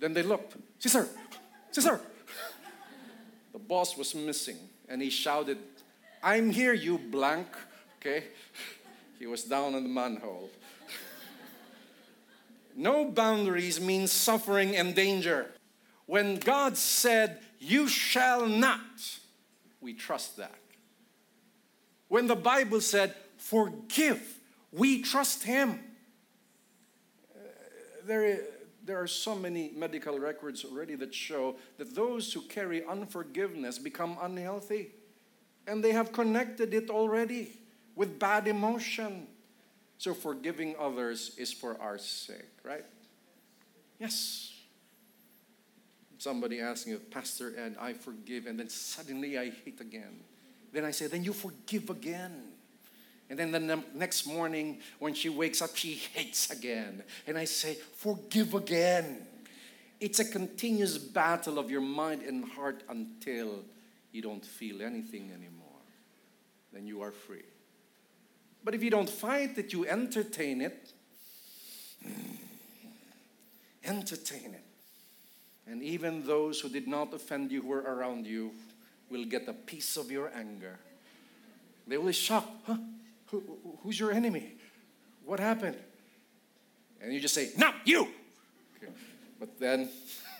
Then 0.00 0.12
they 0.12 0.24
looked, 0.24 0.56
Caesar, 0.80 1.08
Caesar. 1.70 2.00
the 3.52 3.60
boss 3.60 3.96
was 3.96 4.12
missing, 4.12 4.56
and 4.88 5.00
he 5.00 5.08
shouted, 5.08 5.58
I'm 6.22 6.50
here, 6.50 6.72
you 6.72 6.98
blank. 6.98 7.46
Okay? 7.98 8.24
He 9.18 9.26
was 9.26 9.44
down 9.44 9.74
in 9.74 9.82
the 9.82 9.88
manhole. 9.88 10.50
no 12.76 13.10
boundaries 13.10 13.80
means 13.80 14.12
suffering 14.12 14.76
and 14.76 14.94
danger. 14.94 15.50
When 16.06 16.36
God 16.36 16.76
said, 16.76 17.40
You 17.58 17.86
shall 17.86 18.46
not, 18.46 18.80
we 19.80 19.94
trust 19.94 20.36
that. 20.38 20.58
When 22.08 22.26
the 22.26 22.36
Bible 22.36 22.80
said, 22.80 23.14
Forgive, 23.36 24.22
we 24.72 25.02
trust 25.02 25.44
Him. 25.44 25.78
Uh, 27.34 27.38
there 28.06 28.40
there 28.90 29.00
are 29.00 29.06
so 29.06 29.36
many 29.36 29.70
medical 29.76 30.18
records 30.18 30.64
already 30.64 30.96
that 30.96 31.14
show 31.14 31.56
that 31.78 31.94
those 31.94 32.32
who 32.32 32.40
carry 32.40 32.84
unforgiveness 32.84 33.78
become 33.78 34.16
unhealthy. 34.20 34.90
And 35.70 35.84
they 35.84 35.92
have 35.92 36.12
connected 36.12 36.74
it 36.74 36.90
already 36.90 37.52
with 37.94 38.18
bad 38.18 38.48
emotion. 38.48 39.28
So 39.98 40.14
forgiving 40.14 40.74
others 40.76 41.36
is 41.38 41.52
for 41.52 41.80
our 41.80 41.96
sake, 41.96 42.58
right? 42.64 42.84
Yes. 44.00 44.52
Somebody 46.18 46.60
asking, 46.60 46.98
Pastor 47.12 47.54
Ed, 47.56 47.76
I 47.80 47.92
forgive, 47.92 48.46
and 48.46 48.58
then 48.58 48.68
suddenly 48.68 49.38
I 49.38 49.50
hate 49.50 49.80
again. 49.80 50.24
Then 50.72 50.84
I 50.84 50.90
say, 50.90 51.06
then 51.06 51.22
you 51.22 51.32
forgive 51.32 51.88
again. 51.88 52.32
And 53.28 53.38
then 53.38 53.52
the 53.52 53.80
next 53.94 54.26
morning, 54.26 54.80
when 54.98 55.14
she 55.14 55.28
wakes 55.28 55.62
up, 55.62 55.76
she 55.76 55.94
hates 55.94 56.50
again. 56.50 57.04
And 57.28 57.38
I 57.38 57.44
say, 57.44 57.74
Forgive 57.74 58.54
again. 58.54 59.24
It's 60.00 60.18
a 60.18 60.24
continuous 60.24 60.98
battle 60.98 61.60
of 61.60 61.70
your 61.70 61.80
mind 61.80 62.22
and 62.22 62.44
heart 62.44 62.82
until 62.88 63.60
you 64.10 64.20
don't 64.20 64.44
feel 64.44 64.82
anything 64.82 65.30
anymore. 65.32 65.59
Then 66.72 66.86
you 66.86 67.02
are 67.02 67.10
free. 67.10 67.42
But 68.62 68.74
if 68.74 68.82
you 68.82 68.90
don't 68.90 69.08
fight 69.08 69.56
it, 69.58 69.72
you 69.72 69.86
entertain 69.86 70.60
it. 70.60 70.92
Entertain 73.84 74.54
it. 74.54 74.64
And 75.66 75.82
even 75.82 76.26
those 76.26 76.60
who 76.60 76.68
did 76.68 76.86
not 76.86 77.14
offend 77.14 77.50
you, 77.50 77.62
who 77.62 77.72
are 77.72 77.80
around 77.80 78.26
you, 78.26 78.52
will 79.10 79.24
get 79.24 79.48
a 79.48 79.52
piece 79.52 79.96
of 79.96 80.10
your 80.10 80.30
anger. 80.34 80.78
They 81.86 81.96
will 81.96 82.06
be 82.06 82.12
shocked. 82.12 82.50
Huh? 82.66 82.76
Who, 83.26 83.42
who's 83.82 83.98
your 83.98 84.12
enemy? 84.12 84.52
What 85.24 85.40
happened? 85.40 85.76
And 87.00 87.12
you 87.12 87.20
just 87.20 87.34
say, 87.34 87.50
Not 87.56 87.74
you! 87.84 88.02
Okay. 88.76 88.92
But 89.38 89.58
then 89.58 89.88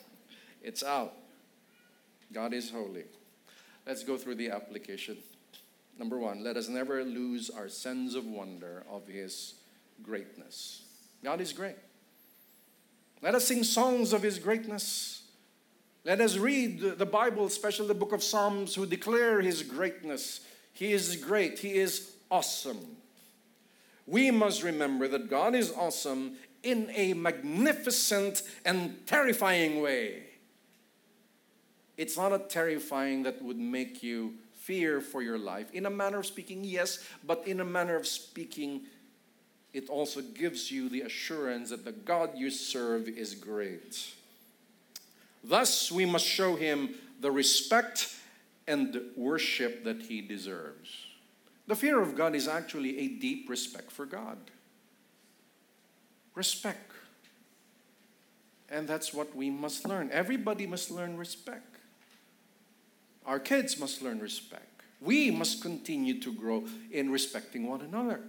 it's 0.62 0.82
out. 0.82 1.14
God 2.32 2.52
is 2.52 2.70
holy. 2.70 3.04
Let's 3.86 4.04
go 4.04 4.16
through 4.16 4.36
the 4.36 4.50
application. 4.50 5.16
Number 6.00 6.18
one, 6.18 6.42
let 6.42 6.56
us 6.56 6.70
never 6.70 7.04
lose 7.04 7.50
our 7.50 7.68
sense 7.68 8.14
of 8.14 8.24
wonder 8.24 8.84
of 8.90 9.06
His 9.06 9.56
greatness. 10.02 10.80
God 11.22 11.42
is 11.42 11.52
great. 11.52 11.76
Let 13.20 13.34
us 13.34 13.48
sing 13.48 13.62
songs 13.64 14.14
of 14.14 14.22
His 14.22 14.38
greatness. 14.38 15.24
Let 16.06 16.22
us 16.22 16.38
read 16.38 16.80
the 16.80 17.04
Bible, 17.04 17.44
especially 17.44 17.86
the 17.86 17.94
book 17.94 18.14
of 18.14 18.22
Psalms, 18.22 18.74
who 18.74 18.86
declare 18.86 19.42
His 19.42 19.62
greatness. 19.62 20.40
He 20.72 20.94
is 20.94 21.16
great. 21.16 21.58
He 21.58 21.74
is 21.74 22.12
awesome. 22.30 22.96
We 24.06 24.30
must 24.30 24.62
remember 24.62 25.06
that 25.06 25.28
God 25.28 25.54
is 25.54 25.70
awesome 25.70 26.36
in 26.62 26.90
a 26.94 27.12
magnificent 27.12 28.42
and 28.64 29.06
terrifying 29.06 29.82
way. 29.82 30.22
It's 31.98 32.16
not 32.16 32.32
a 32.32 32.38
terrifying 32.38 33.24
that 33.24 33.42
would 33.42 33.58
make 33.58 34.02
you 34.02 34.36
fear 34.70 35.00
for 35.00 35.20
your 35.20 35.36
life. 35.36 35.68
In 35.72 35.84
a 35.84 35.90
manner 35.90 36.20
of 36.20 36.26
speaking, 36.26 36.62
yes, 36.62 37.04
but 37.26 37.42
in 37.44 37.58
a 37.58 37.64
manner 37.64 37.96
of 37.96 38.06
speaking, 38.06 38.82
it 39.72 39.88
also 39.88 40.20
gives 40.20 40.70
you 40.70 40.88
the 40.88 41.00
assurance 41.00 41.70
that 41.70 41.84
the 41.84 41.90
God 41.90 42.30
you 42.36 42.50
serve 42.50 43.08
is 43.08 43.34
great. 43.34 44.14
Thus, 45.42 45.90
we 45.90 46.06
must 46.06 46.24
show 46.24 46.54
him 46.54 46.94
the 47.20 47.32
respect 47.32 48.14
and 48.68 49.00
worship 49.16 49.82
that 49.82 50.02
he 50.02 50.20
deserves. 50.20 51.06
The 51.66 51.74
fear 51.74 52.00
of 52.00 52.14
God 52.14 52.36
is 52.36 52.46
actually 52.46 52.96
a 53.00 53.08
deep 53.08 53.50
respect 53.50 53.90
for 53.90 54.06
God. 54.06 54.38
Respect. 56.36 56.92
And 58.68 58.86
that's 58.86 59.12
what 59.12 59.34
we 59.34 59.50
must 59.50 59.88
learn. 59.88 60.10
Everybody 60.12 60.64
must 60.68 60.92
learn 60.92 61.16
respect. 61.16 61.69
Our 63.26 63.38
kids 63.38 63.78
must 63.78 64.02
learn 64.02 64.20
respect. 64.20 64.66
We 65.00 65.30
must 65.30 65.62
continue 65.62 66.20
to 66.20 66.32
grow 66.32 66.64
in 66.90 67.10
respecting 67.10 67.68
one 67.68 67.80
another. 67.80 68.20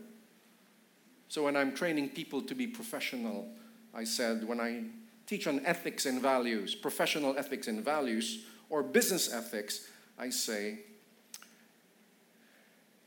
So 1.28 1.44
when 1.44 1.56
I'm 1.56 1.74
training 1.74 2.10
people 2.10 2.42
to 2.42 2.56
be 2.56 2.68
professional, 2.68 3.48
I 3.94 4.04
said 4.04 4.48
when 4.48 4.60
I 4.60 4.84
teach 5.28 5.48
on 5.48 5.66
ethics 5.66 6.06
and 6.06 6.22
values, 6.22 6.76
professional 6.76 7.38
ethics 7.38 7.68
and 7.68 7.84
values, 7.84 8.46
or 8.70 8.84
business 8.84 9.32
ethics, 9.34 9.88
I 10.18 10.30
say, 10.30 10.80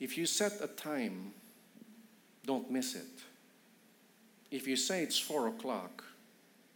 if 0.01 0.19
you 0.19 0.27
set 0.27 0.61
a 0.63 0.67
time, 0.67 1.33
don't 2.47 2.71
miss 2.71 2.95
it. 2.95 3.23
If 4.51 4.67
you 4.69 4.77
say 4.77 5.03
it's 5.03 5.19
four 5.19 5.49
o'clock, 5.49 6.05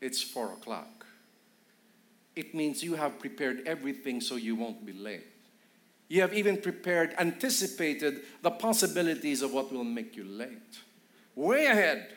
it's 0.00 0.22
four 0.22 0.52
o'clock. 0.52 0.97
It 2.38 2.54
means 2.54 2.84
you 2.84 2.94
have 2.94 3.18
prepared 3.18 3.66
everything 3.66 4.20
so 4.20 4.36
you 4.36 4.54
won't 4.54 4.86
be 4.86 4.92
late. 4.92 5.26
You 6.06 6.20
have 6.20 6.32
even 6.32 6.56
prepared, 6.56 7.12
anticipated 7.18 8.20
the 8.42 8.52
possibilities 8.52 9.42
of 9.42 9.52
what 9.52 9.72
will 9.72 9.82
make 9.82 10.14
you 10.14 10.22
late. 10.22 10.78
Way 11.34 11.66
ahead. 11.66 12.14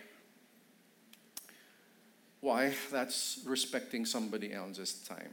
Why? 2.39 2.71
That's 2.91 3.39
respecting 3.47 4.05
somebody 4.05 4.53
else's 4.53 4.93
time. 4.93 5.31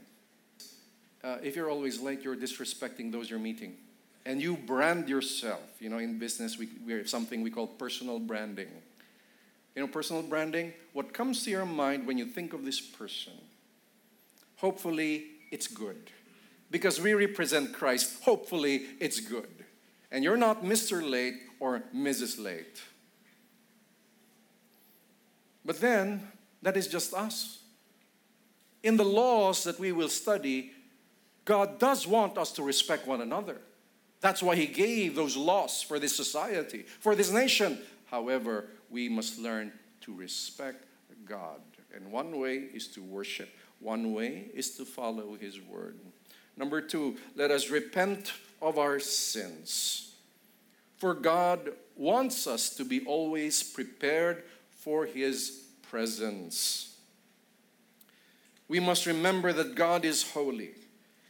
Uh, 1.23 1.37
if 1.43 1.55
you're 1.55 1.69
always 1.69 2.01
late, 2.01 2.23
you're 2.23 2.35
disrespecting 2.35 3.11
those 3.11 3.29
you're 3.29 3.37
meeting. 3.37 3.75
And 4.25 4.41
you 4.41 4.57
brand 4.57 5.07
yourself. 5.07 5.61
You 5.79 5.89
know, 5.89 5.99
in 5.99 6.17
business, 6.17 6.57
we, 6.57 6.67
we 6.83 6.93
have 6.93 7.07
something 7.07 7.43
we 7.43 7.51
call 7.51 7.67
personal 7.67 8.17
branding. 8.17 8.69
You 9.75 9.83
know, 9.83 9.87
personal 9.87 10.23
branding, 10.23 10.73
what 10.93 11.13
comes 11.13 11.43
to 11.43 11.51
your 11.51 11.67
mind 11.67 12.07
when 12.07 12.17
you 12.17 12.25
think 12.25 12.53
of 12.53 12.65
this 12.65 12.81
person, 12.81 13.33
hopefully 14.59 15.25
it's 15.51 15.67
good 15.67 16.11
because 16.71 17.01
we 17.01 17.13
represent 17.13 17.73
Christ. 17.73 18.23
Hopefully, 18.23 18.85
it's 18.99 19.19
good. 19.19 19.49
And 20.11 20.23
you're 20.23 20.37
not 20.37 20.63
Mr. 20.63 21.07
Late 21.07 21.35
or 21.59 21.83
Mrs. 21.95 22.41
Late. 22.43 22.81
But 25.65 25.79
then, 25.79 26.27
that 26.61 26.77
is 26.77 26.87
just 26.87 27.13
us. 27.13 27.59
In 28.83 28.97
the 28.97 29.05
laws 29.05 29.63
that 29.63 29.79
we 29.79 29.91
will 29.91 30.09
study, 30.09 30.71
God 31.45 31.79
does 31.79 32.07
want 32.07 32.37
us 32.37 32.51
to 32.53 32.63
respect 32.63 33.07
one 33.07 33.21
another. 33.21 33.57
That's 34.21 34.43
why 34.43 34.55
He 34.55 34.67
gave 34.67 35.15
those 35.15 35.35
laws 35.37 35.81
for 35.81 35.99
this 35.99 36.15
society, 36.15 36.85
for 36.99 37.15
this 37.15 37.31
nation. 37.31 37.79
However, 38.05 38.65
we 38.89 39.09
must 39.09 39.39
learn 39.39 39.71
to 40.01 40.13
respect 40.13 40.85
God. 41.25 41.61
And 41.93 42.11
one 42.11 42.39
way 42.39 42.55
is 42.73 42.87
to 42.89 43.01
worship, 43.01 43.49
one 43.79 44.13
way 44.13 44.49
is 44.53 44.71
to 44.77 44.85
follow 44.85 45.35
His 45.35 45.59
word. 45.61 45.97
Number 46.57 46.81
two, 46.81 47.17
let 47.35 47.51
us 47.51 47.69
repent 47.69 48.33
of 48.61 48.77
our 48.77 48.99
sins. 48.99 50.15
For 50.97 51.13
God 51.13 51.71
wants 51.95 52.45
us 52.47 52.75
to 52.75 52.83
be 52.83 53.05
always 53.05 53.63
prepared 53.63 54.43
for 54.69 55.05
His 55.05 55.67
presence. 55.81 56.97
We 58.67 58.79
must 58.79 59.05
remember 59.05 59.51
that 59.53 59.75
God 59.75 60.05
is 60.05 60.31
holy. 60.31 60.71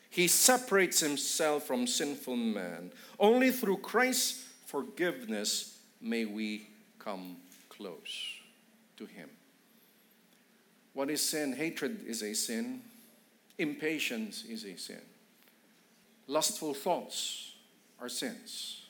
He 0.10 0.28
separates 0.28 1.00
himself 1.00 1.68
from 1.68 1.88
sinful 1.88 2.36
man. 2.36 2.92
Only 3.20 3.52
through 3.52 3.78
Christ's 3.78 4.44
forgiveness 4.66 5.80
may 6.02 6.26
we 6.26 6.68
come 6.98 7.38
close 7.70 8.40
to 8.98 9.06
him. 9.06 9.30
What 11.00 11.10
is 11.10 11.22
sin? 11.22 11.54
Hatred 11.54 12.02
is 12.06 12.22
a 12.24 12.34
sin. 12.34 12.82
Impatience 13.58 14.44
is 14.44 14.66
a 14.66 14.76
sin. 14.76 15.00
Lustful 16.28 16.74
thoughts 16.74 17.54
are 18.02 18.10
sins. 18.10 18.86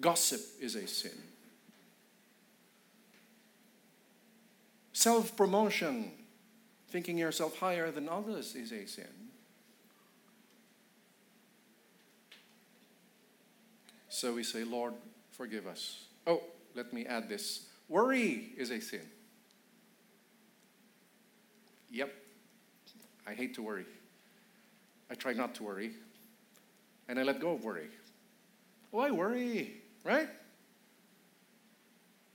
Gossip 0.00 0.40
is 0.58 0.74
a 0.74 0.86
sin. 0.86 1.12
Self 4.94 5.36
promotion, 5.36 6.12
thinking 6.88 7.18
yourself 7.18 7.58
higher 7.58 7.90
than 7.90 8.08
others, 8.08 8.54
is 8.54 8.72
a 8.72 8.86
sin. 8.86 9.04
So 14.08 14.32
we 14.32 14.42
say, 14.42 14.64
Lord, 14.64 14.94
forgive 15.32 15.66
us. 15.66 16.06
Oh, 16.26 16.40
let 16.74 16.94
me 16.94 17.04
add 17.04 17.28
this 17.28 17.66
worry 17.88 18.52
is 18.56 18.70
a 18.70 18.80
sin. 18.80 19.02
Yep, 21.90 22.12
I 23.26 23.34
hate 23.34 23.54
to 23.54 23.62
worry. 23.62 23.86
I 25.10 25.14
try 25.14 25.32
not 25.32 25.54
to 25.56 25.62
worry. 25.62 25.92
And 27.08 27.18
I 27.18 27.22
let 27.22 27.40
go 27.40 27.52
of 27.52 27.64
worry. 27.64 27.88
Why 28.90 29.10
worry? 29.10 29.82
Right? 30.04 30.28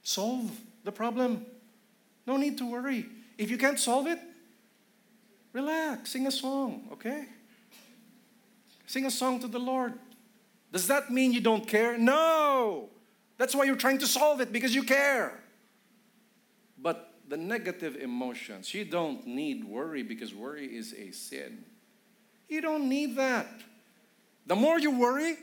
Solve 0.04 0.52
the 0.84 0.92
problem. 0.92 1.46
No 2.26 2.38
need 2.38 2.58
to 2.60 2.70
worry. 2.70 3.08
If 3.38 3.52
you 3.52 3.58
can't 3.58 3.80
solve 3.80 4.08
it, 4.08 4.20
relax, 5.54 6.12
sing 6.12 6.28
a 6.28 6.32
song, 6.32 6.88
okay? 6.94 7.26
Sing 8.86 9.06
a 9.06 9.12
song 9.12 9.40
to 9.42 9.48
the 9.48 9.60
Lord. 9.60 9.94
Does 10.72 10.88
that 10.88 11.12
mean 11.12 11.34
you 11.34 11.42
don't 11.42 11.68
care? 11.68 11.98
No! 11.98 12.90
That's 13.38 13.56
why 13.56 13.66
you're 13.66 13.76
trying 13.76 13.98
to 14.00 14.08
solve 14.08 14.40
it 14.42 14.54
because 14.54 14.74
you 14.74 14.84
care. 14.84 15.41
The 17.32 17.38
negative 17.38 17.96
emotions. 17.96 18.74
You 18.74 18.84
don't 18.84 19.26
need 19.26 19.64
worry 19.64 20.04
because 20.04 20.36
worry 20.36 20.66
is 20.66 20.94
a 20.94 21.12
sin. 21.12 21.64
You 22.50 22.60
don't 22.60 22.90
need 22.90 23.16
that. 23.16 23.48
The 24.48 24.56
more 24.58 24.78
you 24.78 24.92
worry, 24.92 25.38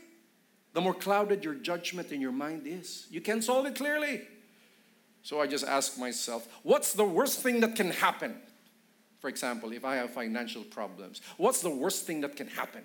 the 0.73 0.81
more 0.81 0.93
clouded 0.93 1.43
your 1.43 1.55
judgment 1.55 2.11
in 2.11 2.21
your 2.21 2.31
mind 2.31 2.67
is. 2.67 3.07
You 3.09 3.21
can't 3.21 3.43
solve 3.43 3.65
it 3.65 3.73
clearly. 3.73 4.21
So 5.23 5.41
I 5.41 5.47
just 5.47 5.65
ask 5.65 5.97
myself, 5.97 6.47
what's 6.61 6.93
the 6.93 7.03
worst 7.03 7.39
thing 7.39 7.59
that 7.61 7.75
can 7.75 7.89
happen? 7.89 8.35
For 9.17 9.27
example, 9.27 9.71
if 9.71 9.83
I 9.83 9.95
have 9.95 10.11
financial 10.11 10.61
problems, 10.61 11.21
what's 11.37 11.63
the 11.63 11.71
worst 11.71 12.05
thing 12.05 12.21
that 12.21 12.35
can 12.35 12.49
happen? 12.49 12.83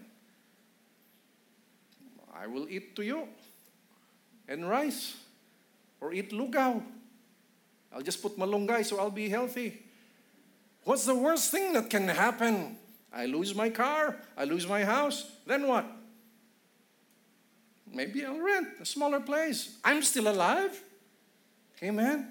I 2.35 2.47
will 2.47 2.67
eat 2.71 2.97
tuyo 2.97 3.29
and 4.49 4.67
rice 4.67 5.15
or 6.01 6.15
eat 6.15 6.31
lugaw 6.31 6.83
I'll 7.95 8.03
just 8.03 8.21
put 8.21 8.37
malunggay 8.37 8.85
so 8.85 8.99
I'll 8.99 9.11
be 9.11 9.29
healthy. 9.29 9.83
What's 10.83 11.07
the 11.07 11.15
worst 11.15 11.51
thing 11.51 11.73
that 11.75 11.89
can 11.89 12.09
happen? 12.09 12.77
I 13.13 13.27
lose 13.27 13.55
my 13.55 13.71
car, 13.71 14.17
I 14.37 14.45
lose 14.45 14.67
my 14.67 14.85
house, 14.85 15.31
then 15.47 15.69
what? 15.69 15.87
Maybe 17.93 18.25
I'll 18.25 18.41
rent 18.41 18.69
a 18.81 18.85
smaller 18.85 19.21
place. 19.21 19.77
I'm 19.85 20.03
still 20.03 20.29
alive. 20.29 20.83
Amen. 21.83 22.29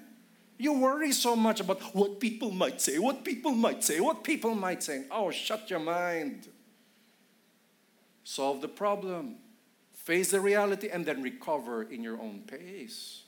You 0.58 0.74
worry 0.74 1.10
so 1.12 1.34
much 1.34 1.60
about 1.60 1.80
what 1.94 2.20
people 2.20 2.50
might 2.50 2.80
say, 2.80 2.98
what 2.98 3.24
people 3.24 3.52
might 3.52 3.82
say, 3.82 3.98
what 3.98 4.22
people 4.22 4.54
might 4.54 4.82
say. 4.82 5.04
Oh, 5.10 5.30
shut 5.30 5.70
your 5.70 5.80
mind. 5.80 6.48
Solve 8.22 8.60
the 8.60 8.68
problem, 8.68 9.36
face 9.92 10.30
the 10.30 10.40
reality, 10.40 10.88
and 10.88 11.04
then 11.04 11.22
recover 11.22 11.82
in 11.82 12.02
your 12.02 12.20
own 12.20 12.42
pace. 12.46 13.23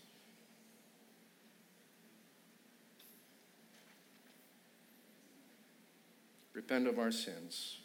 Repent 6.67 6.89
of 6.89 6.99
our 6.99 7.13
sins. 7.13 7.79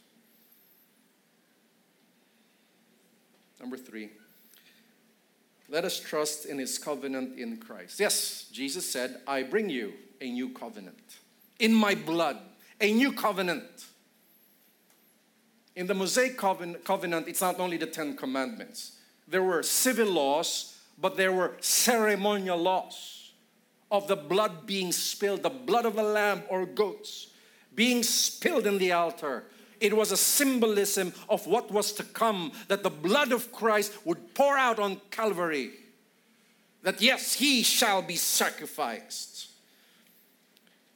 Number 3.60 3.78
three, 3.78 4.10
let 5.70 5.86
us 5.86 6.00
trust 6.00 6.48
in 6.48 6.58
his 6.58 6.80
covenant 6.80 7.38
in 7.38 7.58
Christ. 7.58 8.00
Yes, 8.00 8.48
Jesus 8.52 8.90
said, 8.90 9.22
I 9.28 9.44
bring 9.44 9.70
you 9.70 9.94
a 10.20 10.32
new 10.32 10.50
covenant. 10.50 11.18
In 11.60 11.74
my 11.74 11.94
blood, 11.94 12.40
a 12.80 12.92
new 12.92 13.12
covenant. 13.12 13.86
In 15.76 15.86
the 15.86 15.94
Mosaic 15.94 16.38
covenant, 16.38 17.28
it's 17.28 17.42
not 17.42 17.60
only 17.60 17.78
the 17.78 17.86
Ten 17.86 18.18
Commandments, 18.18 18.98
there 19.28 19.44
were 19.44 19.62
civil 19.62 20.08
laws, 20.08 20.80
but 21.00 21.18
there 21.18 21.32
were 21.32 21.56
ceremonial 21.60 22.58
laws 22.58 23.32
of 23.92 24.08
the 24.08 24.16
blood 24.16 24.66
being 24.66 24.92
spilled, 24.92 25.44
the 25.44 25.50
blood 25.50 25.86
of 25.86 26.00
a 26.00 26.04
lamb 26.04 26.42
or 26.50 26.66
goats 26.66 27.28
being 27.76 28.04
spilled 28.04 28.68
in 28.68 28.78
the 28.78 28.92
altar. 28.92 29.46
It 29.80 29.96
was 29.96 30.12
a 30.12 30.18
symbolism 30.18 31.14
of 31.30 31.48
what 31.48 31.72
was 31.72 31.92
to 31.94 32.04
come, 32.04 32.52
that 32.68 32.84
the 32.84 32.90
blood 32.90 33.32
of 33.32 33.52
Christ 33.52 34.06
would 34.06 34.34
pour 34.36 34.58
out 34.58 34.80
on 34.80 35.02
Calvary. 35.10 35.72
That 36.84 37.02
yes, 37.02 37.34
he 37.34 37.64
shall 37.64 38.02
be 38.02 38.16
sacrificed. 38.16 39.50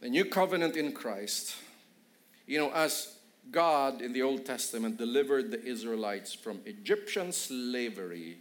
The 0.02 0.10
new 0.10 0.26
covenant 0.26 0.76
in 0.76 0.92
Christ, 0.92 1.56
you 2.46 2.60
know, 2.60 2.72
as 2.72 3.16
God 3.50 4.02
in 4.02 4.14
the 4.14 4.22
Old 4.22 4.46
Testament 4.46 4.98
delivered 4.98 5.50
the 5.50 5.64
Israelites 5.64 6.34
from 6.34 6.60
Egyptian 6.66 7.32
slavery, 7.32 8.38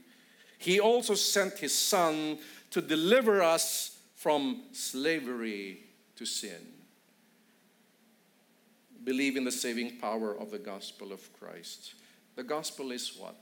he 0.58 0.80
also 0.80 1.14
sent 1.14 1.58
his 1.58 1.74
son 1.74 2.38
to 2.70 2.82
deliver 2.82 3.42
us 3.42 3.98
from 4.14 4.62
slavery 4.72 5.84
to 6.16 6.26
sin 6.26 6.73
believe 9.04 9.36
in 9.36 9.44
the 9.44 9.52
saving 9.52 9.98
power 9.98 10.36
of 10.36 10.50
the 10.50 10.58
gospel 10.58 11.12
of 11.12 11.32
Christ. 11.38 11.94
The 12.36 12.42
gospel 12.42 12.90
is 12.90 13.16
what? 13.16 13.36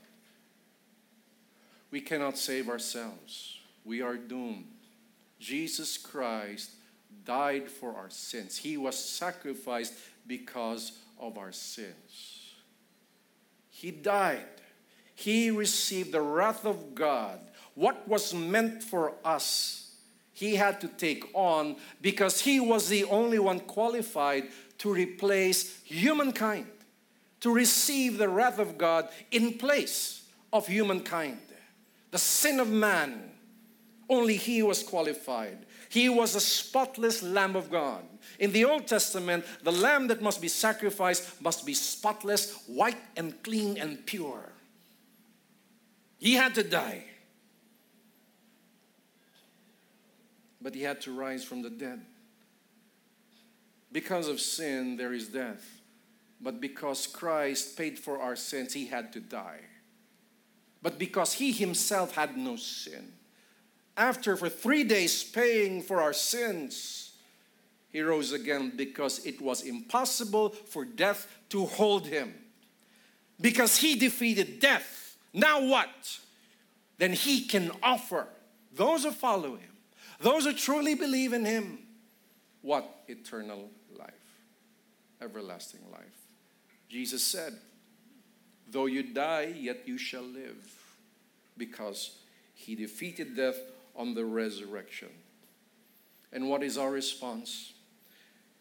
We 1.89 2.01
cannot 2.01 2.37
save 2.37 2.69
ourselves. 2.69 3.59
We 3.85 4.01
are 4.01 4.17
doomed. 4.17 4.67
Jesus 5.39 5.97
Christ 5.97 6.71
died 7.25 7.69
for 7.69 7.95
our 7.95 8.09
sins. 8.09 8.57
He 8.57 8.77
was 8.77 8.97
sacrificed 8.97 9.93
because 10.25 10.99
of 11.19 11.37
our 11.37 11.51
sins. 11.51 12.53
He 13.69 13.91
died. 13.91 14.45
He 15.15 15.51
received 15.51 16.11
the 16.11 16.21
wrath 16.21 16.65
of 16.65 16.95
God. 16.95 17.39
What 17.75 18.07
was 18.07 18.33
meant 18.33 18.83
for 18.83 19.13
us, 19.23 19.95
he 20.31 20.55
had 20.55 20.81
to 20.81 20.87
take 20.87 21.25
on 21.33 21.77
because 22.01 22.41
he 22.41 22.59
was 22.59 22.89
the 22.89 23.03
only 23.05 23.39
one 23.39 23.59
qualified 23.59 24.45
to 24.83 24.93
replace 24.93 25.81
humankind, 25.85 26.67
to 27.39 27.53
receive 27.53 28.17
the 28.17 28.27
wrath 28.27 28.59
of 28.59 28.77
God 28.77 29.07
in 29.31 29.53
place 29.53 30.23
of 30.51 30.67
humankind. 30.67 31.39
The 32.11 32.17
sin 32.17 32.59
of 32.59 32.69
man, 32.69 33.31
only 34.09 34.35
he 34.35 34.61
was 34.61 34.83
qualified. 34.83 35.65
He 35.87 36.09
was 36.09 36.35
a 36.35 36.41
spotless 36.41 37.23
Lamb 37.23 37.55
of 37.55 37.71
God. 37.71 38.03
In 38.39 38.51
the 38.51 38.65
Old 38.65 38.85
Testament, 38.85 39.45
the 39.63 39.71
lamb 39.71 40.07
that 40.07 40.21
must 40.21 40.41
be 40.41 40.49
sacrificed 40.49 41.41
must 41.41 41.65
be 41.65 41.73
spotless, 41.73 42.63
white 42.67 42.99
and 43.15 43.41
clean 43.41 43.77
and 43.77 44.05
pure. 44.05 44.51
He 46.19 46.33
had 46.33 46.55
to 46.55 46.63
die. 46.63 47.05
But 50.61 50.75
he 50.75 50.81
had 50.81 50.99
to 51.03 51.17
rise 51.17 51.45
from 51.45 51.61
the 51.61 51.69
dead. 51.69 52.01
Because 53.93 54.27
of 54.27 54.41
sin, 54.41 54.97
there 54.97 55.13
is 55.13 55.27
death. 55.27 55.81
But 56.41 56.59
because 56.59 57.07
Christ 57.07 57.77
paid 57.77 57.99
for 57.99 58.19
our 58.19 58.35
sins, 58.35 58.73
he 58.73 58.87
had 58.87 59.13
to 59.13 59.19
die. 59.21 59.61
But 60.81 60.99
because 60.99 61.33
he 61.33 61.53
himself 61.53 62.15
had 62.15 62.35
no 62.35 62.57
sin, 62.57 63.13
after 63.95 64.35
for 64.35 64.49
three 64.49 64.83
days 64.83 65.23
paying 65.23 65.81
for 65.83 66.01
our 66.01 66.11
sins, 66.11 67.13
he 67.89 68.01
rose 68.01 68.33
again 68.33 68.73
because 68.75 69.23
it 69.25 69.39
was 69.39 69.61
impossible 69.61 70.49
for 70.49 70.83
death 70.83 71.27
to 71.49 71.67
hold 71.67 72.07
him. 72.07 72.33
Because 73.39 73.77
he 73.77 73.95
defeated 73.95 74.59
death. 74.59 75.17
Now 75.33 75.63
what? 75.63 76.19
Then 76.97 77.13
he 77.13 77.45
can 77.45 77.71
offer 77.83 78.27
those 78.73 79.03
who 79.03 79.11
follow 79.11 79.55
him, 79.55 79.71
those 80.19 80.45
who 80.45 80.53
truly 80.53 80.95
believe 80.95 81.31
in 81.31 81.45
him, 81.45 81.77
what? 82.63 83.03
Eternal 83.09 83.69
everlasting 85.23 85.81
life. 85.91 86.27
Jesus 86.89 87.23
said, 87.23 87.53
Though 88.69 88.85
you 88.87 89.03
die, 89.03 89.53
yet 89.57 89.87
you 89.87 89.97
shall 89.97 90.23
live, 90.23 90.75
because 91.57 92.17
he 92.53 92.75
defeated 92.75 93.35
death 93.35 93.59
on 93.95 94.13
the 94.13 94.25
resurrection. 94.25 95.09
And 96.31 96.49
what 96.49 96.63
is 96.63 96.77
our 96.77 96.91
response? 96.91 97.73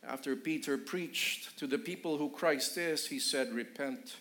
After 0.07 0.35
Peter 0.37 0.77
preached 0.77 1.59
to 1.59 1.67
the 1.67 1.79
people 1.79 2.19
who 2.19 2.29
Christ 2.29 2.77
is, 2.77 3.07
he 3.07 3.19
said, 3.19 3.53
Repent 3.53 4.17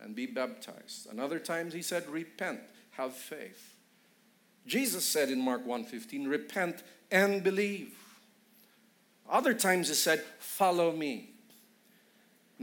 and 0.00 0.14
be 0.14 0.26
baptized. 0.26 1.08
Another 1.10 1.38
times 1.38 1.74
he 1.74 1.82
said, 1.82 2.08
Repent, 2.08 2.60
have 2.92 3.14
faith. 3.14 3.74
Jesus 4.66 5.04
said 5.04 5.28
in 5.28 5.40
Mark 5.40 5.66
1:15, 5.66 6.28
Repent 6.28 6.82
and 7.10 7.42
believe. 7.42 7.94
Other 9.28 9.54
times 9.54 9.88
he 9.88 9.94
said, 9.94 10.22
Follow 10.38 10.92
me. 10.92 11.33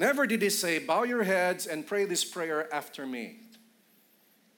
Never 0.02 0.26
did 0.26 0.42
he 0.42 0.50
say, 0.50 0.80
Bow 0.80 1.04
your 1.04 1.22
heads 1.22 1.68
and 1.68 1.86
pray 1.86 2.06
this 2.06 2.26
prayer 2.26 2.74
after 2.74 3.06
me. 3.06 3.36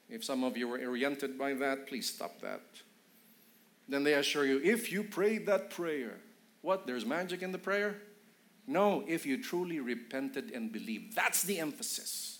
If 0.08 0.24
some 0.24 0.42
of 0.42 0.56
you 0.56 0.66
were 0.66 0.78
oriented 0.78 1.38
by 1.38 1.52
that, 1.52 1.86
please 1.86 2.08
stop 2.08 2.40
that. 2.40 2.62
Then 3.86 4.04
they 4.04 4.14
assure 4.14 4.46
you, 4.46 4.58
if 4.64 4.90
you 4.90 5.04
prayed 5.04 5.44
that 5.44 5.68
prayer, 5.68 6.14
what? 6.62 6.86
There's 6.86 7.04
magic 7.04 7.42
in 7.42 7.52
the 7.52 7.58
prayer? 7.58 7.98
No, 8.66 9.04
if 9.06 9.26
you 9.26 9.36
truly 9.36 9.80
repented 9.80 10.50
and 10.50 10.72
believed. 10.72 11.14
That's 11.14 11.42
the 11.42 11.58
emphasis. 11.58 12.38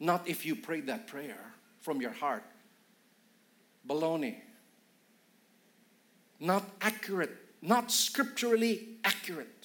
Not 0.00 0.26
if 0.26 0.46
you 0.46 0.56
prayed 0.56 0.86
that 0.86 1.08
prayer 1.08 1.52
from 1.82 2.00
your 2.00 2.12
heart. 2.12 2.44
Baloney. 3.86 4.36
Not 6.40 6.64
accurate, 6.80 7.36
not 7.60 7.92
scripturally 7.92 8.96
accurate. 9.04 9.57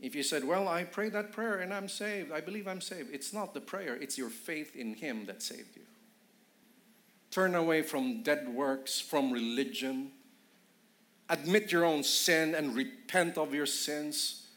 If 0.00 0.14
you 0.14 0.22
said, 0.22 0.44
Well, 0.44 0.66
I 0.66 0.84
prayed 0.84 1.12
that 1.12 1.32
prayer 1.32 1.58
and 1.58 1.72
I'm 1.72 1.88
saved, 1.88 2.32
I 2.32 2.40
believe 2.40 2.66
I'm 2.66 2.80
saved, 2.80 3.10
it's 3.12 3.32
not 3.32 3.54
the 3.54 3.60
prayer, 3.60 3.96
it's 3.96 4.16
your 4.16 4.30
faith 4.30 4.74
in 4.74 4.94
Him 4.94 5.26
that 5.26 5.42
saved 5.42 5.76
you. 5.76 5.82
Turn 7.30 7.54
away 7.54 7.82
from 7.82 8.22
dead 8.22 8.48
works, 8.48 9.00
from 9.00 9.30
religion. 9.30 10.10
Admit 11.28 11.70
your 11.70 11.84
own 11.84 12.02
sin 12.02 12.54
and 12.56 12.74
repent 12.74 13.38
of 13.38 13.54
your 13.54 13.66
sins. 13.66 14.48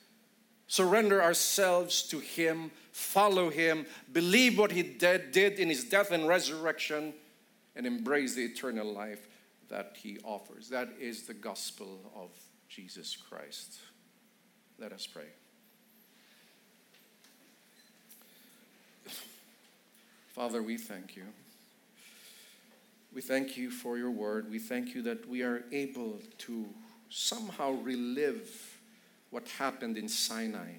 Surrender 0.66 1.22
ourselves 1.22 2.02
to 2.04 2.20
Him, 2.20 2.72
follow 2.92 3.52
Him, 3.52 3.86
believe 4.12 4.58
what 4.58 4.72
He 4.72 4.82
did, 4.82 5.32
did 5.32 5.60
in 5.60 5.70
His 5.70 5.84
death 5.84 6.12
and 6.12 6.28
resurrection, 6.28 7.14
and 7.76 7.86
embrace 7.86 8.34
the 8.34 8.46
eternal 8.46 8.92
life 8.92 9.28
that 9.70 9.98
He 10.02 10.18
offers. 10.24 10.70
That 10.70 10.94
is 11.00 11.24
the 11.24 11.34
gospel 11.34 12.12
of 12.16 12.32
Jesus 12.70 13.16
Christ. 13.16 13.78
Let 14.84 14.92
us 14.92 15.08
pray. 15.08 15.24
Father, 20.34 20.62
we 20.62 20.76
thank 20.76 21.16
you. 21.16 21.24
We 23.16 23.22
thank 23.22 23.56
you 23.56 23.72
for 23.72 23.98
your 23.98 24.12
word. 24.12 24.52
We 24.52 24.60
thank 24.60 24.94
you 24.94 25.02
that 25.04 25.26
we 25.30 25.42
are 25.42 25.64
able 25.72 26.20
to 26.40 26.66
somehow 27.10 27.72
relive 27.82 28.78
what 29.30 29.48
happened 29.58 29.98
in 29.98 30.10
Sinai. 30.10 30.74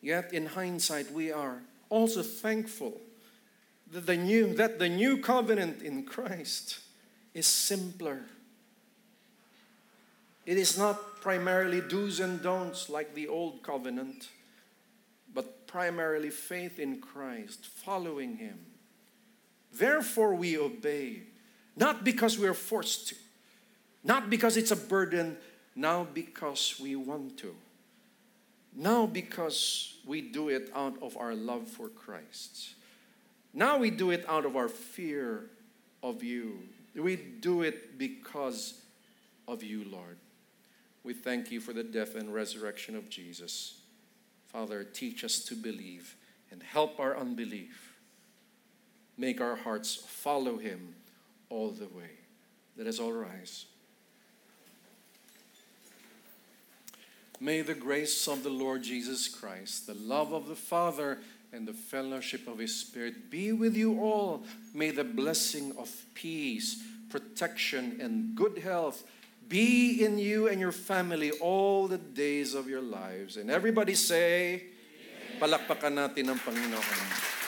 Yet, 0.00 0.32
in 0.32 0.46
hindsight, 0.46 1.10
we 1.10 1.32
are 1.32 1.62
also 1.88 2.22
thankful 2.22 3.00
that 3.90 4.06
the 4.06 4.16
new, 4.16 4.54
that 4.54 4.78
the 4.78 4.88
new 4.88 5.16
covenant 5.16 5.82
in 5.82 6.04
Christ 6.04 6.78
is 7.34 7.46
simpler 7.46 8.20
it 10.44 10.56
is 10.56 10.76
not 10.76 11.20
primarily 11.20 11.80
do's 11.80 12.20
and 12.20 12.42
don'ts 12.42 12.88
like 12.88 13.14
the 13.14 13.28
old 13.28 13.62
covenant, 13.62 14.28
but 15.32 15.66
primarily 15.66 16.30
faith 16.30 16.78
in 16.78 17.00
Christ, 17.00 17.66
following 17.66 18.36
Him. 18.36 18.58
Therefore, 19.72 20.34
we 20.34 20.58
obey, 20.58 21.22
not 21.76 22.04
because 22.04 22.38
we 22.38 22.46
are 22.46 22.54
forced 22.54 23.08
to, 23.08 23.14
not 24.04 24.28
because 24.28 24.56
it's 24.56 24.70
a 24.70 24.76
burden, 24.76 25.36
now 25.74 26.06
because 26.12 26.78
we 26.80 26.96
want 26.96 27.38
to, 27.38 27.54
now 28.74 29.06
because 29.06 29.96
we 30.04 30.20
do 30.20 30.48
it 30.48 30.70
out 30.74 31.00
of 31.02 31.16
our 31.16 31.34
love 31.34 31.68
for 31.68 31.88
Christ. 31.88 32.74
Now 33.54 33.78
we 33.78 33.90
do 33.90 34.10
it 34.10 34.24
out 34.28 34.44
of 34.44 34.56
our 34.56 34.68
fear 34.68 35.50
of 36.02 36.22
you. 36.22 36.58
We 36.94 37.16
do 37.16 37.62
it 37.62 37.98
because 37.98 38.82
of 39.46 39.62
you, 39.62 39.84
Lord. 39.84 40.16
We 41.04 41.14
thank 41.14 41.50
you 41.50 41.60
for 41.60 41.72
the 41.72 41.82
death 41.82 42.14
and 42.14 42.32
resurrection 42.32 42.94
of 42.94 43.08
Jesus. 43.08 43.80
Father, 44.48 44.84
teach 44.84 45.24
us 45.24 45.44
to 45.44 45.54
believe 45.54 46.14
and 46.50 46.62
help 46.62 47.00
our 47.00 47.16
unbelief. 47.16 47.94
Make 49.16 49.40
our 49.40 49.56
hearts 49.56 49.96
follow 49.96 50.58
him 50.58 50.94
all 51.48 51.70
the 51.70 51.86
way. 51.86 52.10
Let 52.76 52.86
us 52.86 52.98
all 52.98 53.12
rise. 53.12 53.66
May 57.40 57.62
the 57.62 57.74
grace 57.74 58.28
of 58.28 58.44
the 58.44 58.50
Lord 58.50 58.84
Jesus 58.84 59.26
Christ, 59.26 59.88
the 59.88 59.94
love 59.94 60.32
of 60.32 60.46
the 60.46 60.54
Father, 60.54 61.18
and 61.52 61.66
the 61.66 61.72
fellowship 61.72 62.46
of 62.46 62.58
His 62.58 62.74
Spirit 62.74 63.30
be 63.30 63.52
with 63.52 63.76
you 63.76 64.00
all. 64.00 64.44
May 64.72 64.90
the 64.90 65.04
blessing 65.04 65.74
of 65.76 65.90
peace, 66.14 66.82
protection, 67.10 67.98
and 68.00 68.36
good 68.36 68.58
health 68.58 69.02
be 69.52 70.00
in 70.00 70.16
you 70.16 70.48
and 70.48 70.56
your 70.56 70.72
family 70.72 71.28
all 71.36 71.84
the 71.84 72.00
days 72.00 72.56
of 72.56 72.72
your 72.72 72.80
lives. 72.80 73.36
And 73.36 73.52
everybody 73.52 73.92
say, 73.92 74.64
palakpakan 75.36 75.92
natin 75.92 76.32
ang 76.32 76.40
Panginoon. 76.40 77.41